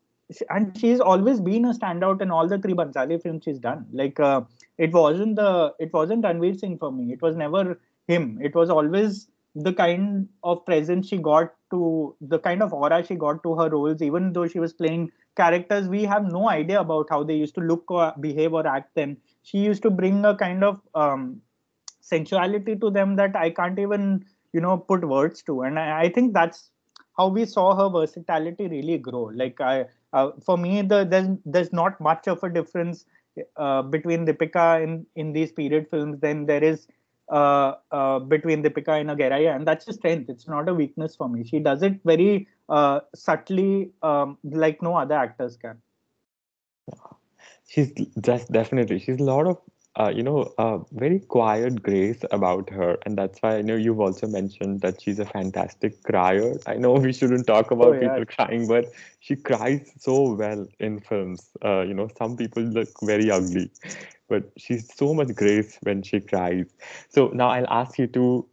[0.49, 3.87] and she's always been a standout in all the three Bhansali films she's done.
[3.93, 4.43] Like uh,
[4.79, 7.13] it wasn't the it wasn't Ranveer Singh for me.
[7.13, 8.39] It was never him.
[8.43, 13.15] It was always the kind of presence she got to the kind of aura she
[13.15, 17.07] got to her roles even though she was playing characters we have no idea about
[17.09, 19.17] how they used to look or behave or act then.
[19.43, 21.41] She used to bring a kind of um,
[22.11, 26.09] sensuality to them that I can't even you know put words to, and I, I
[26.09, 26.71] think that's
[27.17, 29.25] how we saw her versatility really grow.
[29.43, 33.07] Like I, uh, for me, the there's there's not much of a difference
[33.57, 36.87] uh, between Deepika in in these period films than there is
[37.29, 40.29] uh, uh, between Deepika and Ageraia, and that's a strength.
[40.29, 41.45] It's not a weakness for me.
[41.45, 45.81] She does it very uh, subtly, um, like no other actors can.
[47.67, 49.59] she's just definitely she's a lot of
[49.99, 52.97] uh, you know uh, very quiet grace about her.
[53.07, 56.59] And that's why i know you've also mentioned that she's a fantastic crier.
[56.67, 58.21] I know we shouldn't talk about Oh, yeah.
[58.21, 61.51] people crying but she cries so well in films.
[61.65, 63.71] Uh, you know some people look very ugly
[64.29, 66.67] but she's so much grace when she cries.
[67.09, 68.47] So now i'll ask you to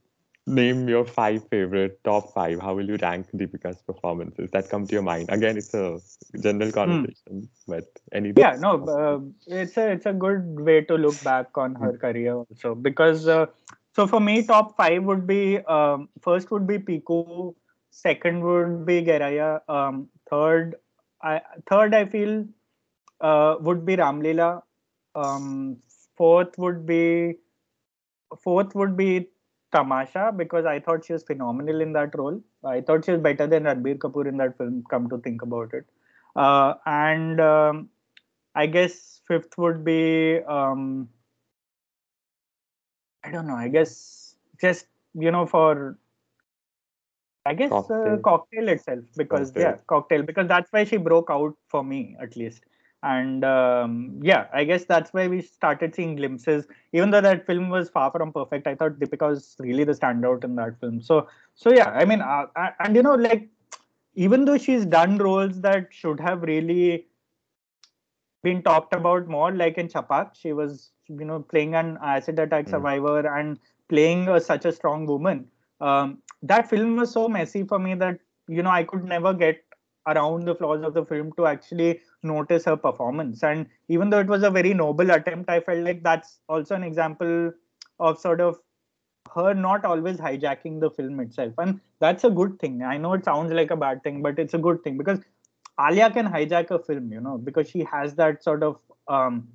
[0.48, 2.60] name your five favorite top five.
[2.62, 5.30] How will you rank deepika's performances that come to your mind?
[5.30, 6.00] Again it's a
[6.40, 8.40] general conversation but any Hmm.
[8.40, 12.34] yeah no uh, it's a it's a good way to look back on her career
[12.36, 13.46] also because uh,
[13.96, 17.54] so for me top five would be um, first would be piku
[17.92, 20.76] second would be Gehraiyaan um, third
[21.22, 22.46] i third i feel
[23.22, 24.62] uh, would be ramlila
[25.16, 25.78] um,
[26.18, 27.36] fourth would be
[28.44, 29.28] fourth would be
[29.72, 33.48] tamasha because i thought she was phenomenal in that role i thought she was better
[33.48, 35.86] than ranbir kapoor in that film come to think about it
[36.36, 37.90] uh, and um,
[38.56, 41.10] I guess fifth would be um,
[43.24, 43.56] I don't know.
[43.56, 45.98] I guess just you know for
[47.46, 48.14] I guess Cocktail.
[48.14, 49.64] Uh, cocktail itself because Cocktail.
[49.64, 52.64] yeah cocktail because that's why she broke out for me at least
[53.04, 57.70] and um, yeah I guess that's why we started seeing glimpses even though that film
[57.70, 61.28] was far from perfect I thought Deepika was really the standout in that film so
[61.56, 63.50] so yeah I mean uh, uh, and you know like
[64.16, 67.08] even though she's done roles that should have really
[68.44, 72.66] been talked about more like in Chhapaak she was you know playing an acid attack
[72.66, 72.72] Mm.
[72.72, 73.60] survivor and
[73.90, 75.48] playing a, such a strong woman
[75.82, 79.64] um, that film was so messy for me that you know i could never get
[80.08, 83.44] around the flaws of the film to actually notice her performance.
[83.44, 86.84] And even though it was a very noble attempt i felt like that's also an
[86.84, 87.52] example
[88.00, 88.60] of sort of
[89.36, 91.54] her not always hijacking the film itself.
[91.58, 92.82] And that's a good thing.
[92.84, 95.20] I know it sounds like a bad thing but it's a good thing because
[95.80, 99.48] alia can hijack a film you know because she has that sort of um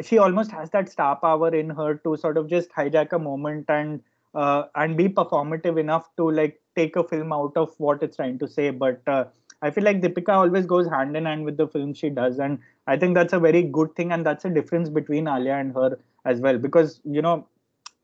[0.00, 3.66] she almost has that star power in her to sort of just hijack a moment
[3.68, 4.00] and
[4.34, 8.38] uh, and be performative enough to like take a film out of what it's trying
[8.38, 8.70] to say.
[8.70, 9.24] But uh,
[9.62, 12.58] i feel like deepika always goes hand in hand with the film she does and
[12.86, 15.98] i think that's a very good thing and that's a difference between alia and her
[16.24, 16.58] as well.
[16.58, 17.46] Because you know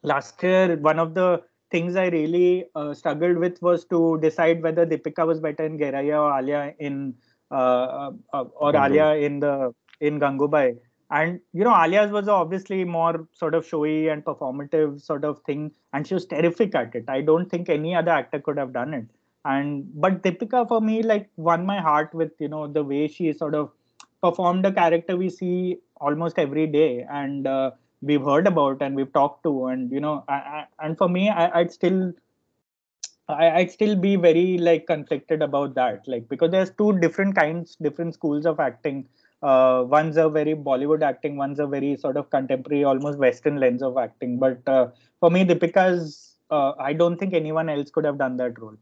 [0.03, 4.87] last year one of the things i really uh, struggled with was to decide whether
[4.87, 7.15] deepika was better in Gehraiyaan or alia in
[7.51, 8.85] uh, uh, or Gangu.
[8.85, 10.77] alia in the in gangubai.
[11.11, 15.73] And you know alia's was obviously more sort of showy and performative sort of thing
[15.93, 17.05] and she was terrific at it.
[17.09, 19.07] I don't think any other actor could have done it
[19.53, 23.33] and but deepika for me like won my heart with you know the way she
[23.33, 23.71] sort of
[24.23, 27.71] performed a character we see almost every day and uh,
[28.03, 31.29] we've heard about and we've talked to and you know I, I, and for me
[31.29, 32.13] I, i'd still
[33.29, 37.77] I, I'd still be very like conflicted about that, like because there's two different kinds,
[37.77, 39.07] different schools of acting.
[39.43, 43.83] Uh, one's a very Bollywood acting, one's a very sort of contemporary, almost Western lens
[43.83, 44.39] of acting.
[44.39, 44.89] But uh,
[45.21, 48.77] for me, Deepika's, uh, I don't think anyone else could have done that role.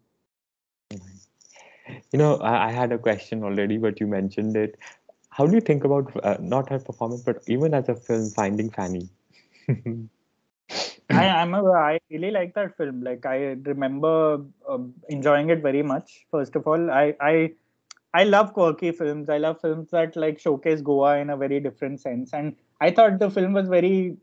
[2.13, 4.79] You know, I, I had a question already, but you mentioned it.
[5.31, 8.71] How do you think about uh, not her performance, but even as a film, Finding
[8.71, 9.09] Fanny?
[11.11, 13.03] I am a, I really like that film.
[13.03, 14.79] Like I remember uh,
[15.09, 16.27] enjoying it very much.
[16.31, 17.53] First of all, I I
[18.13, 19.29] I love quirky films.
[19.29, 22.33] I love films that like showcase Goa in a very different sense.
[22.33, 24.17] And I thought the film was very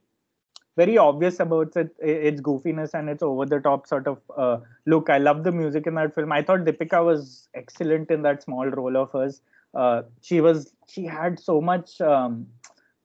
[0.75, 5.09] very obvious about it, its goofiness and its over the top sort of uh, look.
[5.09, 6.31] I love the music in that film.
[6.31, 9.41] I thought Deepika was excellent in that small role of hers.
[9.73, 11.99] Uh, she was she had so much.
[12.01, 12.47] Um,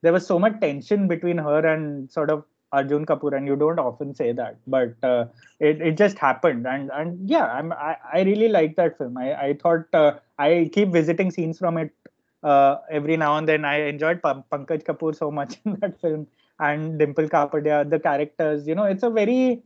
[0.01, 3.79] there was so much tension between her and sort of Arjun Kapoor, and you don't
[3.79, 5.25] often say that, but uh,
[5.59, 9.17] it it just happened, and and yeah, I'm I, I really like that film.
[9.17, 11.91] I I thought uh, I keep visiting scenes from it
[12.43, 13.65] uh, every now and then.
[13.65, 16.27] I enjoyed P- Pankaj Kapoor so much in that film,
[16.59, 18.67] and Dimple Kapadia, the characters.
[18.67, 19.63] You know, it's a very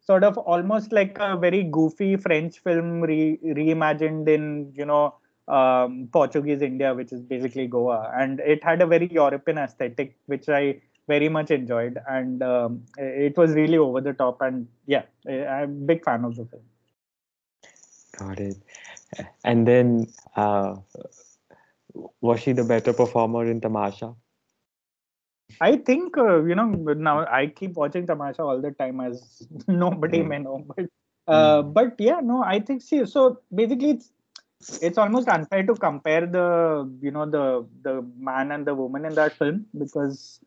[0.00, 5.14] sort of almost like a very goofy French film re- reimagined in you know
[5.48, 10.48] um, Portuguese India, which is basically Goa, and it had a very European aesthetic, which
[10.48, 14.40] I very much enjoyed, and um, it was really over the top.
[14.40, 16.62] And yeah, I'm a big fan of the film.
[18.18, 18.56] Got it.
[19.44, 20.06] And then,
[20.36, 20.76] uh,
[22.20, 24.14] was she the better performer in Tamasha?
[25.60, 30.20] I think uh, you know now I keep watching Tamasha all the time, as nobody
[30.20, 30.28] mm.
[30.28, 30.64] may know.
[30.66, 30.86] But
[31.26, 31.72] uh, mm.
[31.72, 33.04] but yeah, no, I think see.
[33.06, 34.10] So basically, it's
[34.80, 39.14] it's almost unfair to compare the you know the the man and the woman in
[39.14, 40.40] that film because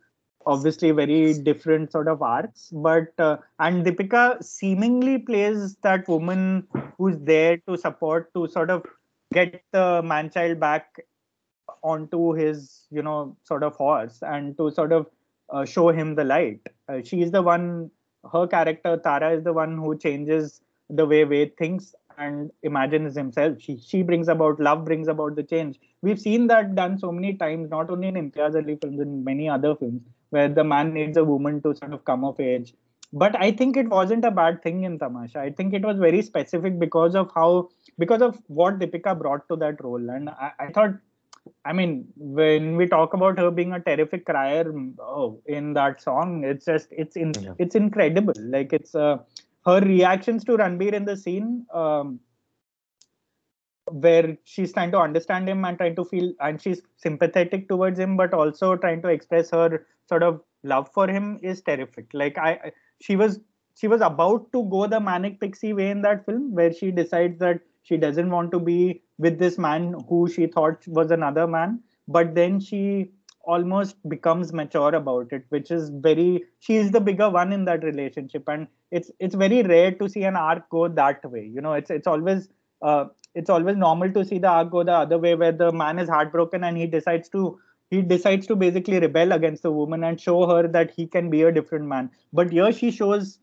[0.46, 6.66] obviously very different sort of arcs but uh, and deepika seemingly plays that woman
[6.98, 8.86] who's there to support to sort of
[9.34, 11.00] get the man child back
[11.84, 15.08] onto his you know sort of horse and to sort of
[15.54, 16.60] uh, show him the light
[16.90, 17.90] uh, she's the one
[18.32, 23.58] her character tara is the one who changes the way Ved thinks and imagines himself.
[23.60, 25.80] She she brings about love, brings about the change.
[26.02, 29.50] We've seen that done so many times, not only in Imtiaz Ali films, in many
[29.50, 32.74] other films where the man needs a woman to sort of come of age.
[33.14, 35.40] But I think it wasn't a bad thing in Tamasha.
[35.40, 39.56] I think it was very specific because of how, because of what Deepika brought to
[39.58, 40.10] that role.
[40.10, 40.96] And I, I thought,
[41.66, 46.44] I mean, when we talk about her being a terrific crier oh, in that song,
[46.44, 47.54] it's just, it's in, yeah.
[47.58, 48.34] it's incredible.
[48.38, 49.18] Like it's uh,
[49.66, 51.66] her reactions to Ranbir in the scene.
[51.74, 52.20] Um,
[53.92, 58.18] where she's trying to understand him and trying to feel and she's sympathetic towards him
[58.18, 62.72] but also trying to express her sort of love for him is terrific like i
[63.02, 63.40] she was
[63.76, 67.40] she was about to go the manic pixie way in that film where she decides
[67.40, 71.80] that she doesn't want to be with this man who she thought was another man
[72.08, 73.12] but then she
[73.44, 77.84] almost becomes mature about it which is very she is the bigger one in that
[77.84, 78.48] relationship.
[78.48, 81.46] And it's it's very rare to see an arc go that way.
[81.46, 82.50] You know it's it's always
[82.82, 83.06] uh,
[83.36, 86.10] it's always normal to see the arc go the other way where the man is
[86.10, 87.58] heartbroken and he decides to
[87.90, 91.42] he decides to basically rebel against the woman and show her that he can be
[91.44, 92.10] a different man.
[92.34, 93.40] But here she shows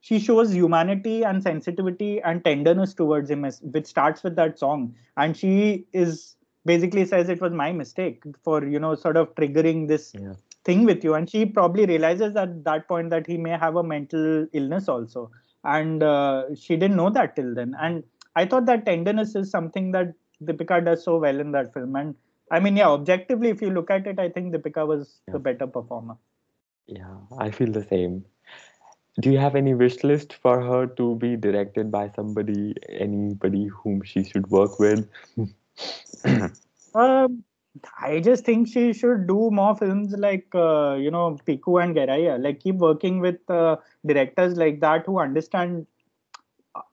[0.00, 5.36] she shows humanity and sensitivity and tenderness towards him which starts with that song and
[5.36, 10.12] she is basically says it was my mistake for you know sort of triggering this
[10.14, 10.34] yeah.
[10.64, 13.82] thing with you and she probably realizes at that point that he may have a
[13.82, 15.30] mental illness also
[15.64, 18.04] and uh, she didn't know that till then and
[18.38, 21.96] I thought that tenderness is something that Deepika does so well in that film.
[21.96, 22.14] And
[22.50, 25.32] I mean, yeah, objectively, if you look at it, I think Deepika was yeah.
[25.32, 26.16] the better performer.
[26.86, 28.24] Yeah, I feel the same.
[29.20, 34.02] Do you have any wish list for her to be directed by somebody, anybody whom
[34.02, 35.08] she should work with?
[36.94, 37.42] um,
[38.00, 42.44] I just think she should do more films like uh, you know Piku and Gehraiyaan.
[42.44, 45.86] Like keep working with uh, directors like that who understand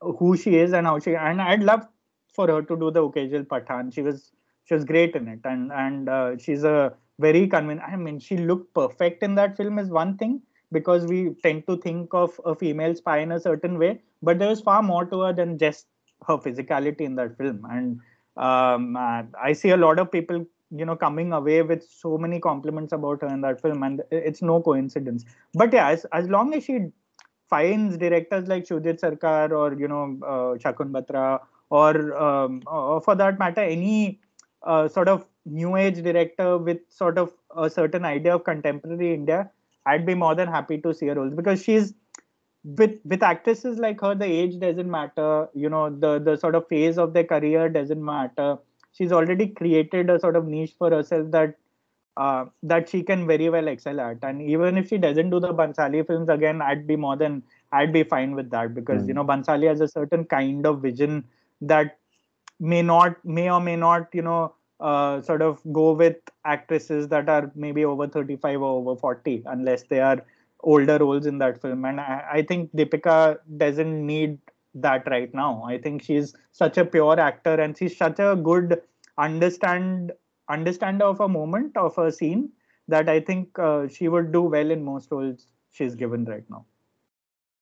[0.02, 1.88] who she is and how she and I'd love
[2.34, 3.94] for her to do the occasional Pathaan.
[3.94, 4.32] She was
[4.66, 7.86] she was great in it and and uh, she's a very convincing.
[7.88, 10.42] I mean, she looked perfect in that film is one thing
[10.72, 14.52] because we tend to think of a female spy in a certain way, but there
[14.52, 15.88] is far more to her than just
[16.28, 17.66] her physicality in that film.
[17.70, 18.00] And
[18.38, 22.92] um, I see a lot of people you know coming away with so many compliments
[22.92, 26.64] about her in that film and it's no coincidence but yeah as, as long as
[26.64, 26.88] she
[27.48, 31.40] finds directors like Shoojit Sircar or you know uh, Shakun Batra
[31.70, 34.20] or, um, or for that matter any
[34.64, 39.50] uh, sort of new age director with sort of a certain idea of contemporary India,
[39.86, 41.94] I'd be more than happy to see her roles because she's
[42.64, 45.48] with with actresses like her the age doesn't matter.
[45.54, 48.58] You know the the sort of phase of their career doesn't matter.
[48.94, 51.56] She's already created a sort of niche for herself that
[52.18, 54.24] uh, that she can very well excel at.
[54.24, 57.92] And even if she doesn't do the Bhansali films again i'd be more than i'd
[57.92, 59.08] be fine with that because mm.
[59.10, 61.26] you know Bhansali has a certain kind of vision
[61.62, 61.98] that
[62.60, 67.30] may not may or may not you know uh, sort of go with actresses that
[67.30, 70.22] are maybe over 35 or over 40 unless they are
[70.62, 71.86] older roles in that film.
[71.86, 74.40] And I, I think deepika doesn't need
[74.76, 75.64] that right now.
[75.64, 78.82] I think she's such a pure actor and she's such a good
[79.18, 80.12] understand
[80.50, 82.50] understander of a moment of a scene
[82.88, 86.66] that i think uh, she would do well in most roles she's given right now.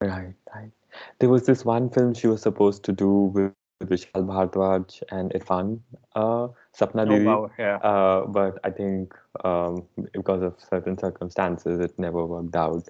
[0.02, 0.72] Right right.
[1.20, 5.80] There was this one film she was supposed to do with Vishal Bhardwaj and Irfan
[6.16, 6.48] uh,
[6.78, 7.76] Sapna oh, wow, yeah.
[7.78, 9.14] uh, but I think
[9.44, 12.88] um, because of certain circumstances, it never worked out.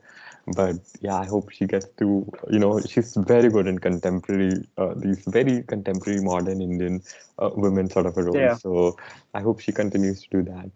[0.55, 4.93] But yeah, I hope she gets to, you know, she's very good in contemporary, uh,
[4.95, 7.01] these very contemporary modern Indian
[7.39, 8.35] uh, women sort of a role.
[8.35, 8.55] Yeah.
[8.55, 8.97] So
[9.33, 10.69] I hope she continues to do that.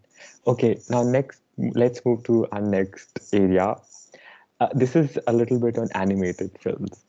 [0.46, 3.76] Okay, now next, let's move to our next area.
[4.60, 7.04] Uh, this is a little bit on animated films.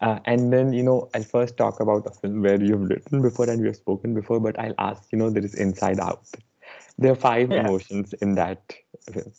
[0.00, 3.50] Uh, and then, you know, I'll first talk about a film where you've written before
[3.50, 6.26] and we have spoken before, but I'll ask, you know, there is Inside Out.
[6.98, 7.60] There are five yeah.
[7.60, 8.74] emotions in that
[9.12, 9.32] film.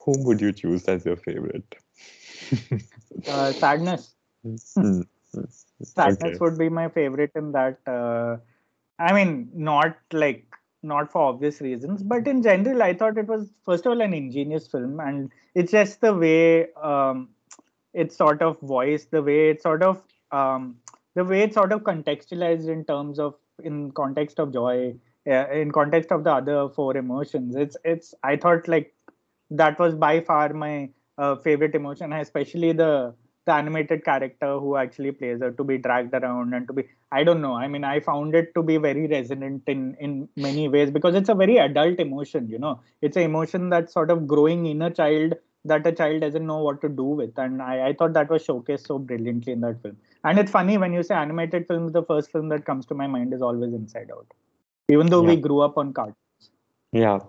[0.00, 1.74] Whom would you choose as your favorite?
[3.28, 4.14] uh, sadness.
[4.44, 5.02] Mm-hmm.
[5.82, 6.38] sadness okay.
[6.40, 7.78] would be my favorite in that.
[7.86, 8.38] Uh,
[8.98, 10.46] I mean, not like
[10.82, 14.12] not for obvious reasons, but in general, I thought it was first of all an
[14.12, 17.28] ingenious film, and it's just the way um,
[17.94, 20.76] it's sort of voiced, the way it's sort of um,
[21.14, 24.94] the way it's sort of contextualized in terms of in context of joy,
[25.30, 27.54] uh, in context of the other four emotions.
[27.56, 28.94] It's it's I thought like
[29.50, 33.14] that was by far my uh, favorite emotion, especially the
[33.44, 37.24] the animated character who actually plays her to be dragged around and to be i
[37.24, 40.90] don't know i mean i found it to be very resonant in in many ways
[40.90, 44.66] because it's a very adult emotion you know it's an emotion that's sort of growing
[44.66, 45.34] in a child
[45.64, 47.38] that a child doesn't know what to do with.
[47.38, 49.96] And I, I thought that was showcased so brilliantly in that film.
[50.24, 53.06] And it's funny when you say animated films the first film that comes to my
[53.06, 54.26] mind is always inside out.
[54.88, 55.30] Even though yeah.
[55.30, 56.16] we grew up on cartoons.
[56.92, 57.20] Yeah.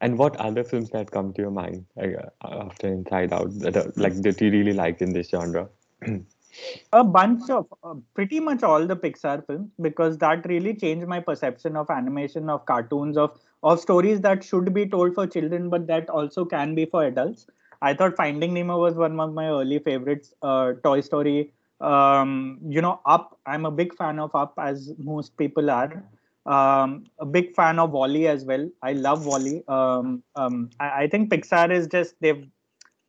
[0.00, 2.06] And what other films that come to your mind uh,
[2.42, 5.68] after inside out that are, like that you really liked in this genre?
[6.92, 11.20] A bunch of uh, pretty much all the pixar films because that really changed my
[11.20, 15.86] perception of animation of cartoons of of stories that should be told for children but
[15.86, 17.46] that also can be for adults
[17.82, 20.34] I thought Finding Nemo was one of my early favorites.
[20.42, 23.38] Uh, Toy Story, um, you know, Up.
[23.46, 26.02] I'm a big fan of Up, as most people are.
[26.46, 28.68] Um, a big fan of WALL-E as well.
[28.82, 29.62] I love WALL-E.
[29.68, 32.46] Um, um, I, I, think Pixar is just they've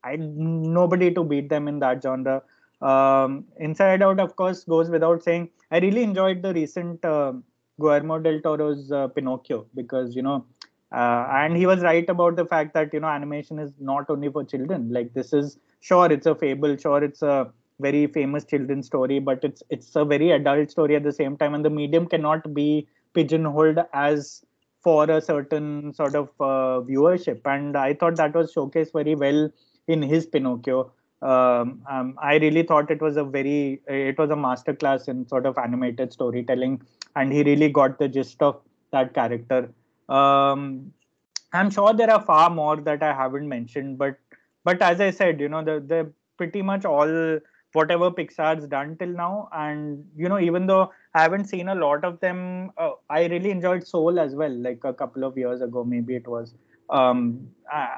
[0.03, 2.43] I nobody to beat them in that genre.
[2.81, 5.49] Um, Inside Out, of course, goes without saying.
[5.71, 7.33] I really enjoyed the recent uh,
[7.79, 10.45] Guillermo del Toro's uh, Pinocchio because you know
[10.91, 14.29] uh, and he was right about the fact that you know animation is not only
[14.29, 14.91] for children.
[14.91, 19.43] Like this is sure it's a fable sure it's a very famous children's story but
[19.43, 22.87] it's it's a very adult story at the same time and the medium cannot be
[23.13, 24.43] pigeonholed as
[24.83, 27.41] for a certain sort of uh, viewership.
[27.45, 29.49] And i thought that was showcased very well
[29.87, 30.91] in his pinocchio.
[31.23, 35.45] Um, um, i really thought it was a very it was a masterclass in sort
[35.45, 36.81] of animated storytelling
[37.15, 38.59] and he really got the gist of
[38.91, 39.71] that character
[40.11, 40.93] um,
[41.53, 44.17] I'm sure there are far more that I haven't mentioned, but
[44.63, 47.39] but as I said, you know, the the pretty much all
[47.73, 52.03] whatever Pixar's done till now, and you know, even though I haven't seen a lot
[52.03, 55.83] of them, uh, I really enjoyed Soul as well, like a couple of years ago,
[55.83, 56.53] maybe it was.
[56.89, 57.47] Um,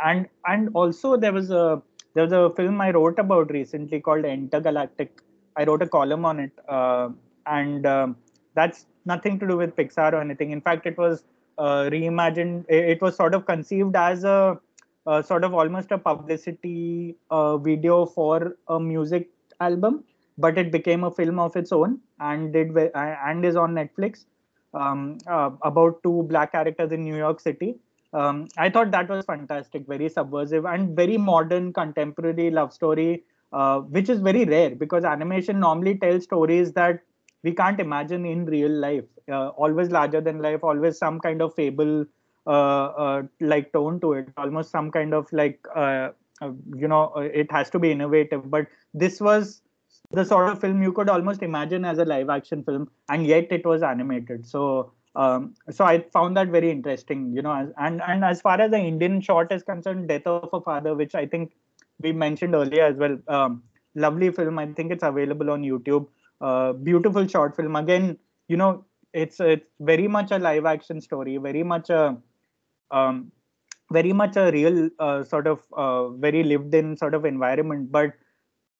[0.06, 1.82] and and also there was a
[2.14, 5.10] there was a film I wrote about recently called Entergalactic.
[5.56, 7.10] I wrote a column on it, uh,
[7.46, 8.18] and um,
[8.56, 10.52] that's nothing to do with Pixar or anything.
[10.52, 12.66] In fact, it was uh, reimagined.
[12.70, 14.60] It was sort of conceived as a,
[15.06, 19.30] a sort of almost a publicity uh, video for a music
[19.60, 20.04] album,
[20.38, 24.26] but it became a film of its own and did and is on Netflix.
[24.74, 27.76] Um, uh, about two black characters in New York City.
[28.12, 33.82] Um, I thought that was fantastic, very subversive and very modern, contemporary love story, uh,
[33.82, 37.02] which is very rare because animation normally tells stories that
[37.44, 41.54] we can't imagine in real life uh, always larger than life always some kind of
[41.54, 42.06] fable
[42.48, 46.10] uh, uh, like tone to it almost some kind of like uh,
[46.76, 49.62] you know it has to be innovative but this was
[50.12, 53.48] the sort of film you could almost imagine as a live action film and yet
[53.52, 58.26] it was animated so um, so I found that very interesting, you know, and and
[58.26, 61.52] as far as the Indian short is concerned, Death of a Father, which I think
[62.02, 63.62] we mentioned earlier as well, um,
[63.96, 64.58] lovely film.
[64.58, 66.08] I think it's available on YouTube.
[66.42, 67.76] Uh, beautiful short film.
[67.76, 68.18] Again,
[68.48, 71.38] you know, it's it's very much a live action story.
[71.38, 72.18] Very much a
[72.92, 73.32] um,
[73.92, 77.92] very much a real uh, sort of uh, very lived in sort of environment.
[77.92, 78.14] But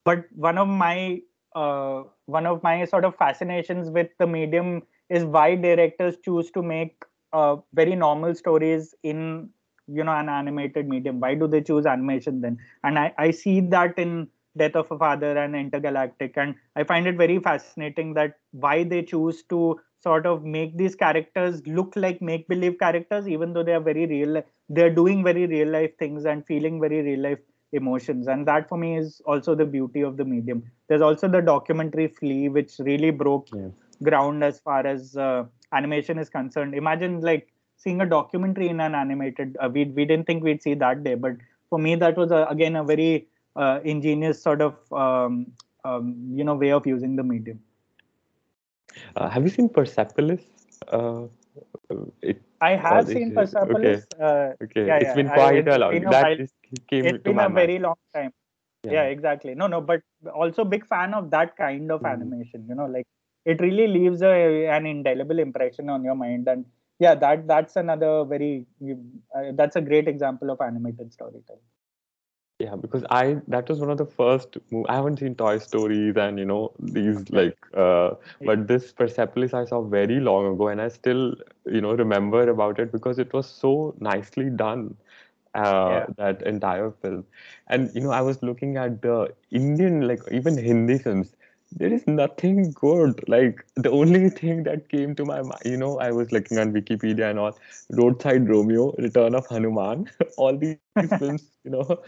[0.04, 1.20] but one of my
[1.54, 6.62] uh, one of my sort of fascinations with the medium is why directors choose to
[6.62, 9.50] make uh, very normal stories in
[9.86, 13.60] you know an animated medium why do they choose animation then and i i see
[13.60, 14.26] that in
[14.56, 19.02] death of a father and Entergalactic and i find it very fascinating that why they
[19.02, 23.76] choose to sort of make these characters look like make believe characters even though they
[23.78, 27.42] are very real they're doing very real life things and feeling very real life
[27.74, 28.28] emotions.
[28.28, 30.62] And that for me is also the beauty of the medium.
[30.88, 33.70] There's also the documentary Flee which really broke Yeah.
[34.08, 36.74] ground as far as uh, animation is concerned.
[36.74, 40.74] Imagine like seeing a documentary in an animated uh, we, we didn't think we'd see
[40.74, 41.32] that day but
[41.68, 43.26] for me that was a, again a very
[43.56, 45.46] uh, ingenious sort of um,
[45.84, 47.58] um, you know way of using the medium
[49.16, 50.42] Uh, have you seen Persepolis?
[50.88, 51.24] Uh,
[52.22, 53.94] it, i have seen this is- okay.
[54.20, 56.00] uh, okay, Yeah, it's yeah, been I- quite it's a long.
[56.14, 56.54] That just
[56.88, 57.54] came it's been a mind.
[57.54, 58.32] very long time
[58.94, 59.04] yeah.
[59.16, 60.02] exactly no no but
[60.42, 62.12] also big fan of that kind of Mhm.
[62.14, 63.06] animation you know like
[63.52, 64.32] it really leaves a,
[64.76, 66.64] an indelible impression on your mind and
[67.06, 68.66] yeah that that's another very
[69.36, 71.68] uh, that's a great example of animated storytelling
[72.58, 74.56] Yeah, because I that was one of the first.
[74.88, 77.30] I haven't seen Toy Stories and you know these Okay.
[77.30, 78.10] like, uh,
[78.44, 81.34] but this Persepolis I saw very long ago, and I still
[81.66, 84.96] you know remember about it because it was so nicely done.
[85.54, 86.06] Uh, Yeah.
[86.16, 87.24] that entire film,
[87.68, 91.34] and you know I was looking at the Indian like even Hindi films.
[91.76, 93.22] There is nothing good.
[93.28, 96.72] Like the only thing that came to my mind, you know, I was looking on
[96.72, 97.58] Wikipedia and all.
[97.90, 100.08] Roadside Romeo, Return of Hanuman,
[100.38, 101.18] all these films,
[101.64, 102.02] you know,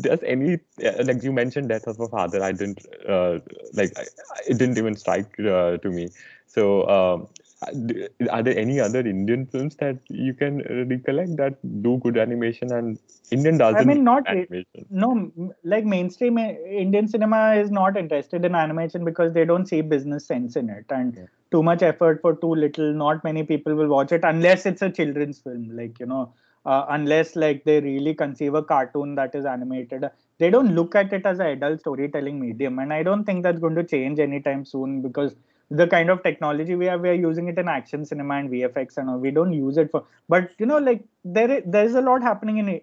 [0.00, 2.42] does any uh, like you mentioned Death of a Father?
[2.42, 3.38] I didn't uh,
[3.72, 4.02] like I,
[4.48, 6.08] it didn't even strike uh, to me.
[6.46, 7.28] So, um,
[7.62, 12.72] are there any other Indian films that you can uh, recollect that do good animation
[12.72, 12.98] and
[13.30, 14.86] Indian doesn't I mean, not animation?
[14.90, 15.30] no
[15.62, 16.48] like mainstream uh,
[16.84, 20.84] indian cinema is not interested in animation because they don't see business sense in it
[20.90, 21.26] and Yeah.
[21.52, 24.90] too much effort for too little not many people will watch it unless it's a
[24.90, 26.32] children's film like you know
[26.66, 30.04] uh, unless like they really conceive a cartoon that is animated
[30.38, 33.60] they don't look at it as an adult storytelling medium and i don't think that's
[33.60, 35.36] going to change anytime soon because
[35.70, 38.96] the kind of technology we have we are using it in action cinema and vfx
[38.96, 42.00] and all we don't use it for but you know like there there is a
[42.00, 42.80] lot happening in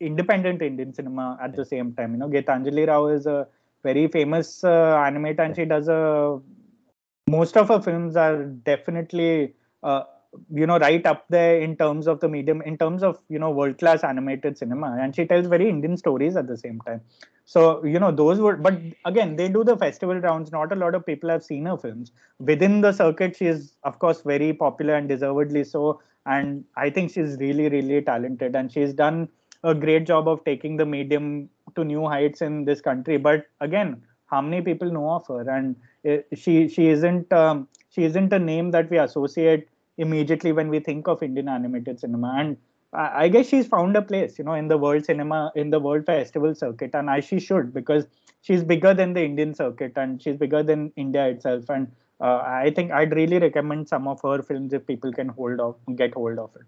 [0.00, 2.12] independent Indian cinema at the same time.
[2.12, 3.46] You know, Geetanjali Rao is a
[3.82, 6.40] very famous uh, animator, and she does a.
[7.26, 10.02] Most of her films are definitely, uh,
[10.52, 13.50] you know, right up there in terms of the medium, in terms of you know
[13.50, 17.00] world class animated cinema, and she tells very Indian stories at the same time.
[17.44, 20.52] So you know those were, but again, they do the festival rounds.
[20.52, 23.36] Not a lot of people have seen her films within the circuit.
[23.36, 26.00] She is, of course, very popular and deservedly so.
[26.26, 29.28] And I think she's really, really talented, and she's done
[29.62, 33.16] a great job of taking the medium to new heights in this country.
[33.16, 35.48] But again, how many people know of her?
[35.48, 35.76] And
[36.08, 39.68] uh, she she isn't um, she isn't a name that we associate
[39.98, 42.34] immediately when we think of Indian animated cinema.
[42.38, 42.56] And
[42.92, 45.80] I, I guess she's found a place, you know, in the world cinema, in the
[45.80, 48.06] world festival circuit, and I she should because
[48.42, 51.68] she's bigger than the Indian circuit and she's bigger than India itself.
[51.68, 51.90] And
[52.20, 55.76] uh, I think I'd really recommend some of her films if people can hold of
[55.96, 56.66] get hold of it.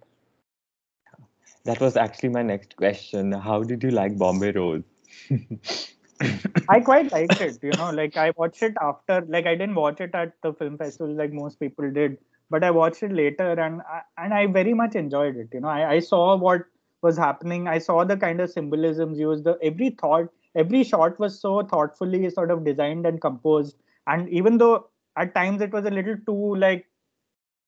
[1.64, 3.32] That was actually my next question.
[3.32, 4.84] How did you like Bombay Rose?
[6.68, 7.58] I quite liked it.
[7.62, 10.78] You know, like I watched it after, like I didn't watch it at the film
[10.78, 12.18] festival like most people did,
[12.50, 13.82] but I watched it later, and
[14.18, 15.48] and I very much enjoyed it.
[15.52, 16.62] You know, I, I saw what
[17.02, 17.68] was happening.
[17.68, 19.44] I saw the kind of symbolisms used.
[19.44, 23.76] The every thought, every shot was so thoughtfully sort of designed and composed.
[24.06, 26.86] And even though at times it was a little too like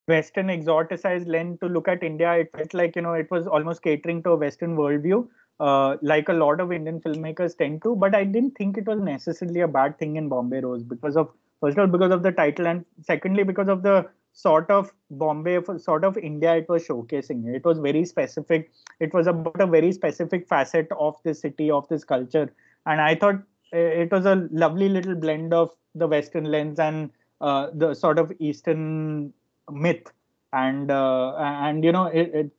[0.07, 3.81] Western exoticized lens to look at India, it felt like you know it was almost
[3.83, 5.27] catering to a Western worldview
[5.59, 7.95] uh, like a lot of Indian filmmakers tend to.
[7.95, 11.29] But I didn't think it was necessarily a bad thing in Bombay Rose because of
[11.61, 14.07] first of all because of the title and secondly because of the
[14.41, 17.53] sort of Bombay sort of India it was showcasing.
[17.53, 18.71] It was very specific.
[18.99, 22.53] It was about a very specific facet of this city of this culture,
[22.85, 27.11] and I thought it was a lovely little blend of the Western lens and
[27.41, 29.33] uh, the sort of Eastern
[29.71, 30.07] myth.
[30.51, 32.51] And uh, and you know it, it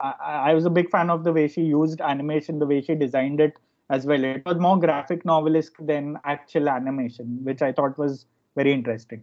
[0.00, 0.14] I,
[0.50, 3.40] I, was a big fan of the way she used animation the way she designed
[3.40, 4.24] it as well.
[4.24, 8.26] It was more graphic novelesque than actual animation which i thought was
[8.56, 9.22] very interesting.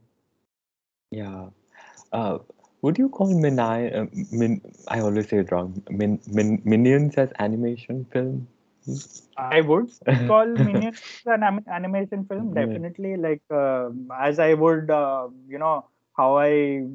[1.12, 1.50] Yeah
[2.14, 2.38] uh,
[2.82, 7.32] would you call Minai, uh, min, I always say it wrong, min, min, Minions as
[7.40, 8.48] animation film?
[9.38, 9.92] I would
[10.28, 13.16] call Minions an animation film, definitely.
[13.18, 13.90] Like uh,
[14.20, 15.86] as I would, uh, you know,
[16.18, 16.86] how I,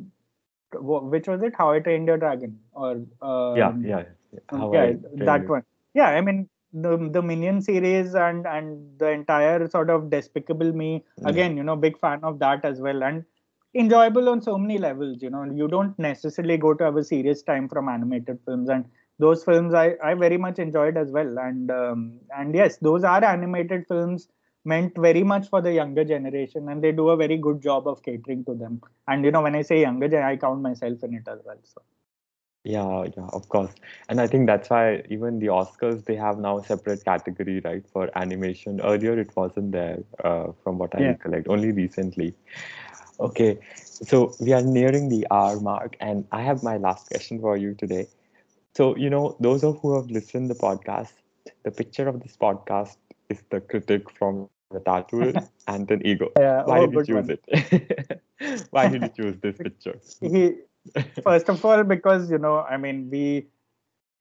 [0.74, 1.54] which was it?
[1.56, 4.02] How I Trained Your Dragon, or uh, yeah, yeah,
[4.50, 5.62] how yeah, that one.
[5.94, 11.02] Yeah, I mean the the Minion series and and the entire sort of Despicable Me.
[11.24, 13.24] Again, you know, big fan of that as well, and
[13.74, 15.22] enjoyable on so many levels.
[15.22, 18.68] You know, you don't necessarily go to have a serious time from animated films.
[18.68, 18.84] And
[19.18, 21.38] those films I, I very much enjoyed as well.
[21.38, 24.28] And um, and yes those are animated films
[24.64, 28.02] meant very much for the younger generation and they do a very good job of
[28.02, 28.80] catering to them.
[29.06, 31.82] And you know when i say younger i count myself in it as well so.
[32.64, 33.72] Yeah yeah of course.
[34.08, 37.84] And i think that's why even the oscars they have now a separate category right
[37.92, 38.80] for animation.
[38.80, 41.08] Earlier it wasn't there uh, from what i yeah.
[41.08, 42.34] recollect only recently
[43.20, 47.56] okay so we are nearing the hour mark and i have my last question for
[47.56, 48.06] you today
[48.78, 51.12] so, you know, those of who have listened the podcast,
[51.64, 52.96] the picture of this podcast
[53.28, 56.30] is the critic from Ratatouille and an ego.
[56.38, 57.38] Yeah, oh, Why oh, did you choose one.
[57.58, 58.22] it?
[58.70, 59.98] Why did you choose this picture?
[60.20, 60.58] He,
[61.24, 63.48] first of all, because you know, I mean, we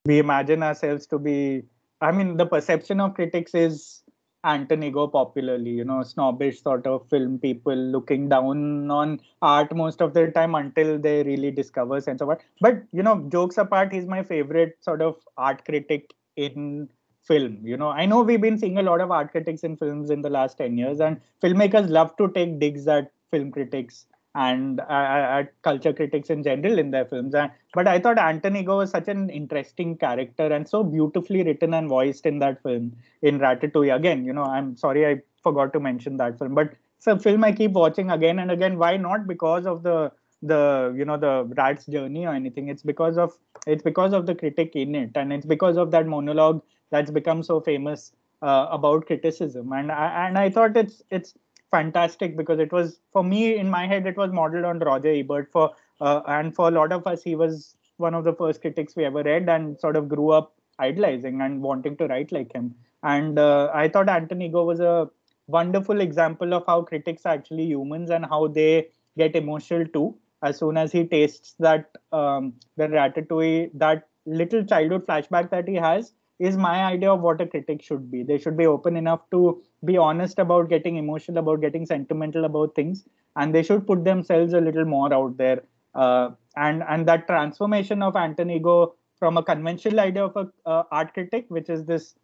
[0.06, 1.62] we imagine ourselves to be.
[2.02, 4.02] I mean, the perception of critics is
[4.48, 10.02] Anton Ego popularly, you know, snobbish sort of film people looking down on art most
[10.02, 12.42] of the time until they really discover sense of art.
[12.62, 16.90] But you know, jokes apart, he's my favorite sort of art critic in
[17.24, 17.60] film.
[17.64, 20.22] You know, I know we've been seeing a lot of art critics in films in
[20.22, 24.06] the last 10 years, and filmmakers love to take digs at film critics
[24.46, 27.34] and uh, at culture critics in general in their films.
[27.34, 31.74] And, but I thought Anton Ego was such an interesting character and so beautifully written
[31.74, 33.96] and voiced in that film in Ratatouille.
[33.96, 37.44] Again, you know, I'm sorry I forgot to mention that film, but it's a film
[37.44, 38.78] I keep watching again and again.
[38.78, 39.26] Why not?
[39.26, 40.12] Because of the
[40.44, 43.36] the you know the rat's journey or anything it's because of
[43.66, 46.62] it's because of the critic in it and it's because of that monologue
[46.92, 48.12] that's become so famous
[48.44, 51.34] uh, about criticism and I, and I thought it's it's
[51.72, 55.52] fantastic because it was for me in my head it was modeled on Roger Ebert
[55.52, 58.96] for uh, and for a lot of us he was one of the first critics
[58.96, 62.74] we ever read and sort of grew up idolizing and wanting to write like him
[63.04, 65.10] and uh, I thought Anton Ego was a
[65.48, 70.58] wonderful example of how critics are actually humans and how they get emotional too as
[70.58, 76.14] soon as he tastes that um, the ratatouille that little childhood flashback that he has
[76.40, 78.22] is my idea of what a critic should be.
[78.22, 82.76] They should be open enough to be honest about getting emotional, about getting sentimental about
[82.76, 83.04] things,
[83.36, 85.64] and they should put themselves a little more out there.
[85.96, 90.84] Uh, and and that transformation of Anton Ego from a conventional idea of a uh,
[90.92, 92.16] art critic, which is this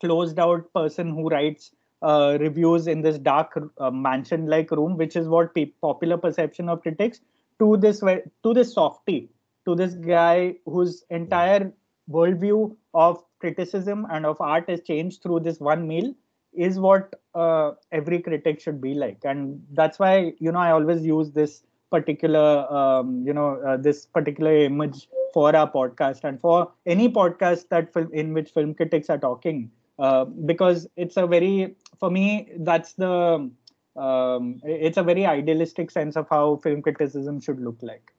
[0.00, 1.70] closed out person who writes
[2.02, 6.68] uh, reviews in this dark uh, mansion like room, which is what pe- popular perception
[6.68, 7.20] of critics,
[7.58, 9.30] to this way to this softy,
[9.66, 11.72] to this guy whose entire
[12.10, 16.14] worldview of criticism and of art has changed through this one meal
[16.56, 19.18] is what uh, every critic should be like.
[19.24, 24.06] And that's why you know i always use this particular um, you know uh, this
[24.06, 29.10] particular image for our podcast and for any podcast that film in which film critics
[29.10, 33.50] are talking uh, because it's a very for me that's the
[33.96, 38.13] um, it's a very idealistic sense of how film criticism should look like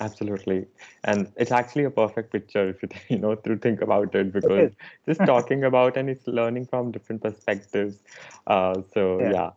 [0.00, 0.66] Absolutely.
[1.04, 4.72] And it's actually a perfect picture if you, you know, to think about it, because
[5.06, 8.02] just talking about and it's learning from different perspectives.
[8.46, 9.30] Uh, so, yeah.
[9.30, 9.50] yeah.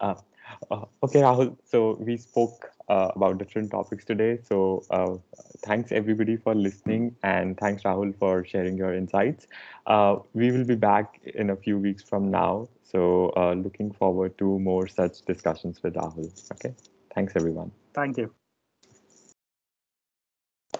[0.00, 0.14] Uh,
[0.70, 1.56] uh, okay, Rahul.
[1.64, 4.38] So, we spoke uh, about different topics today.
[4.42, 5.16] So, uh,
[5.64, 7.16] thanks everybody for listening.
[7.22, 9.46] And thanks, Rahul, for sharing your insights.
[9.86, 12.68] Uh, we will be back in a few weeks from now.
[12.82, 13.32] So,
[13.62, 16.30] looking forward to more such discussions with Rahul.
[16.52, 16.74] Okay.
[17.14, 17.72] Thanks, everyone.
[17.94, 18.41] Thank you.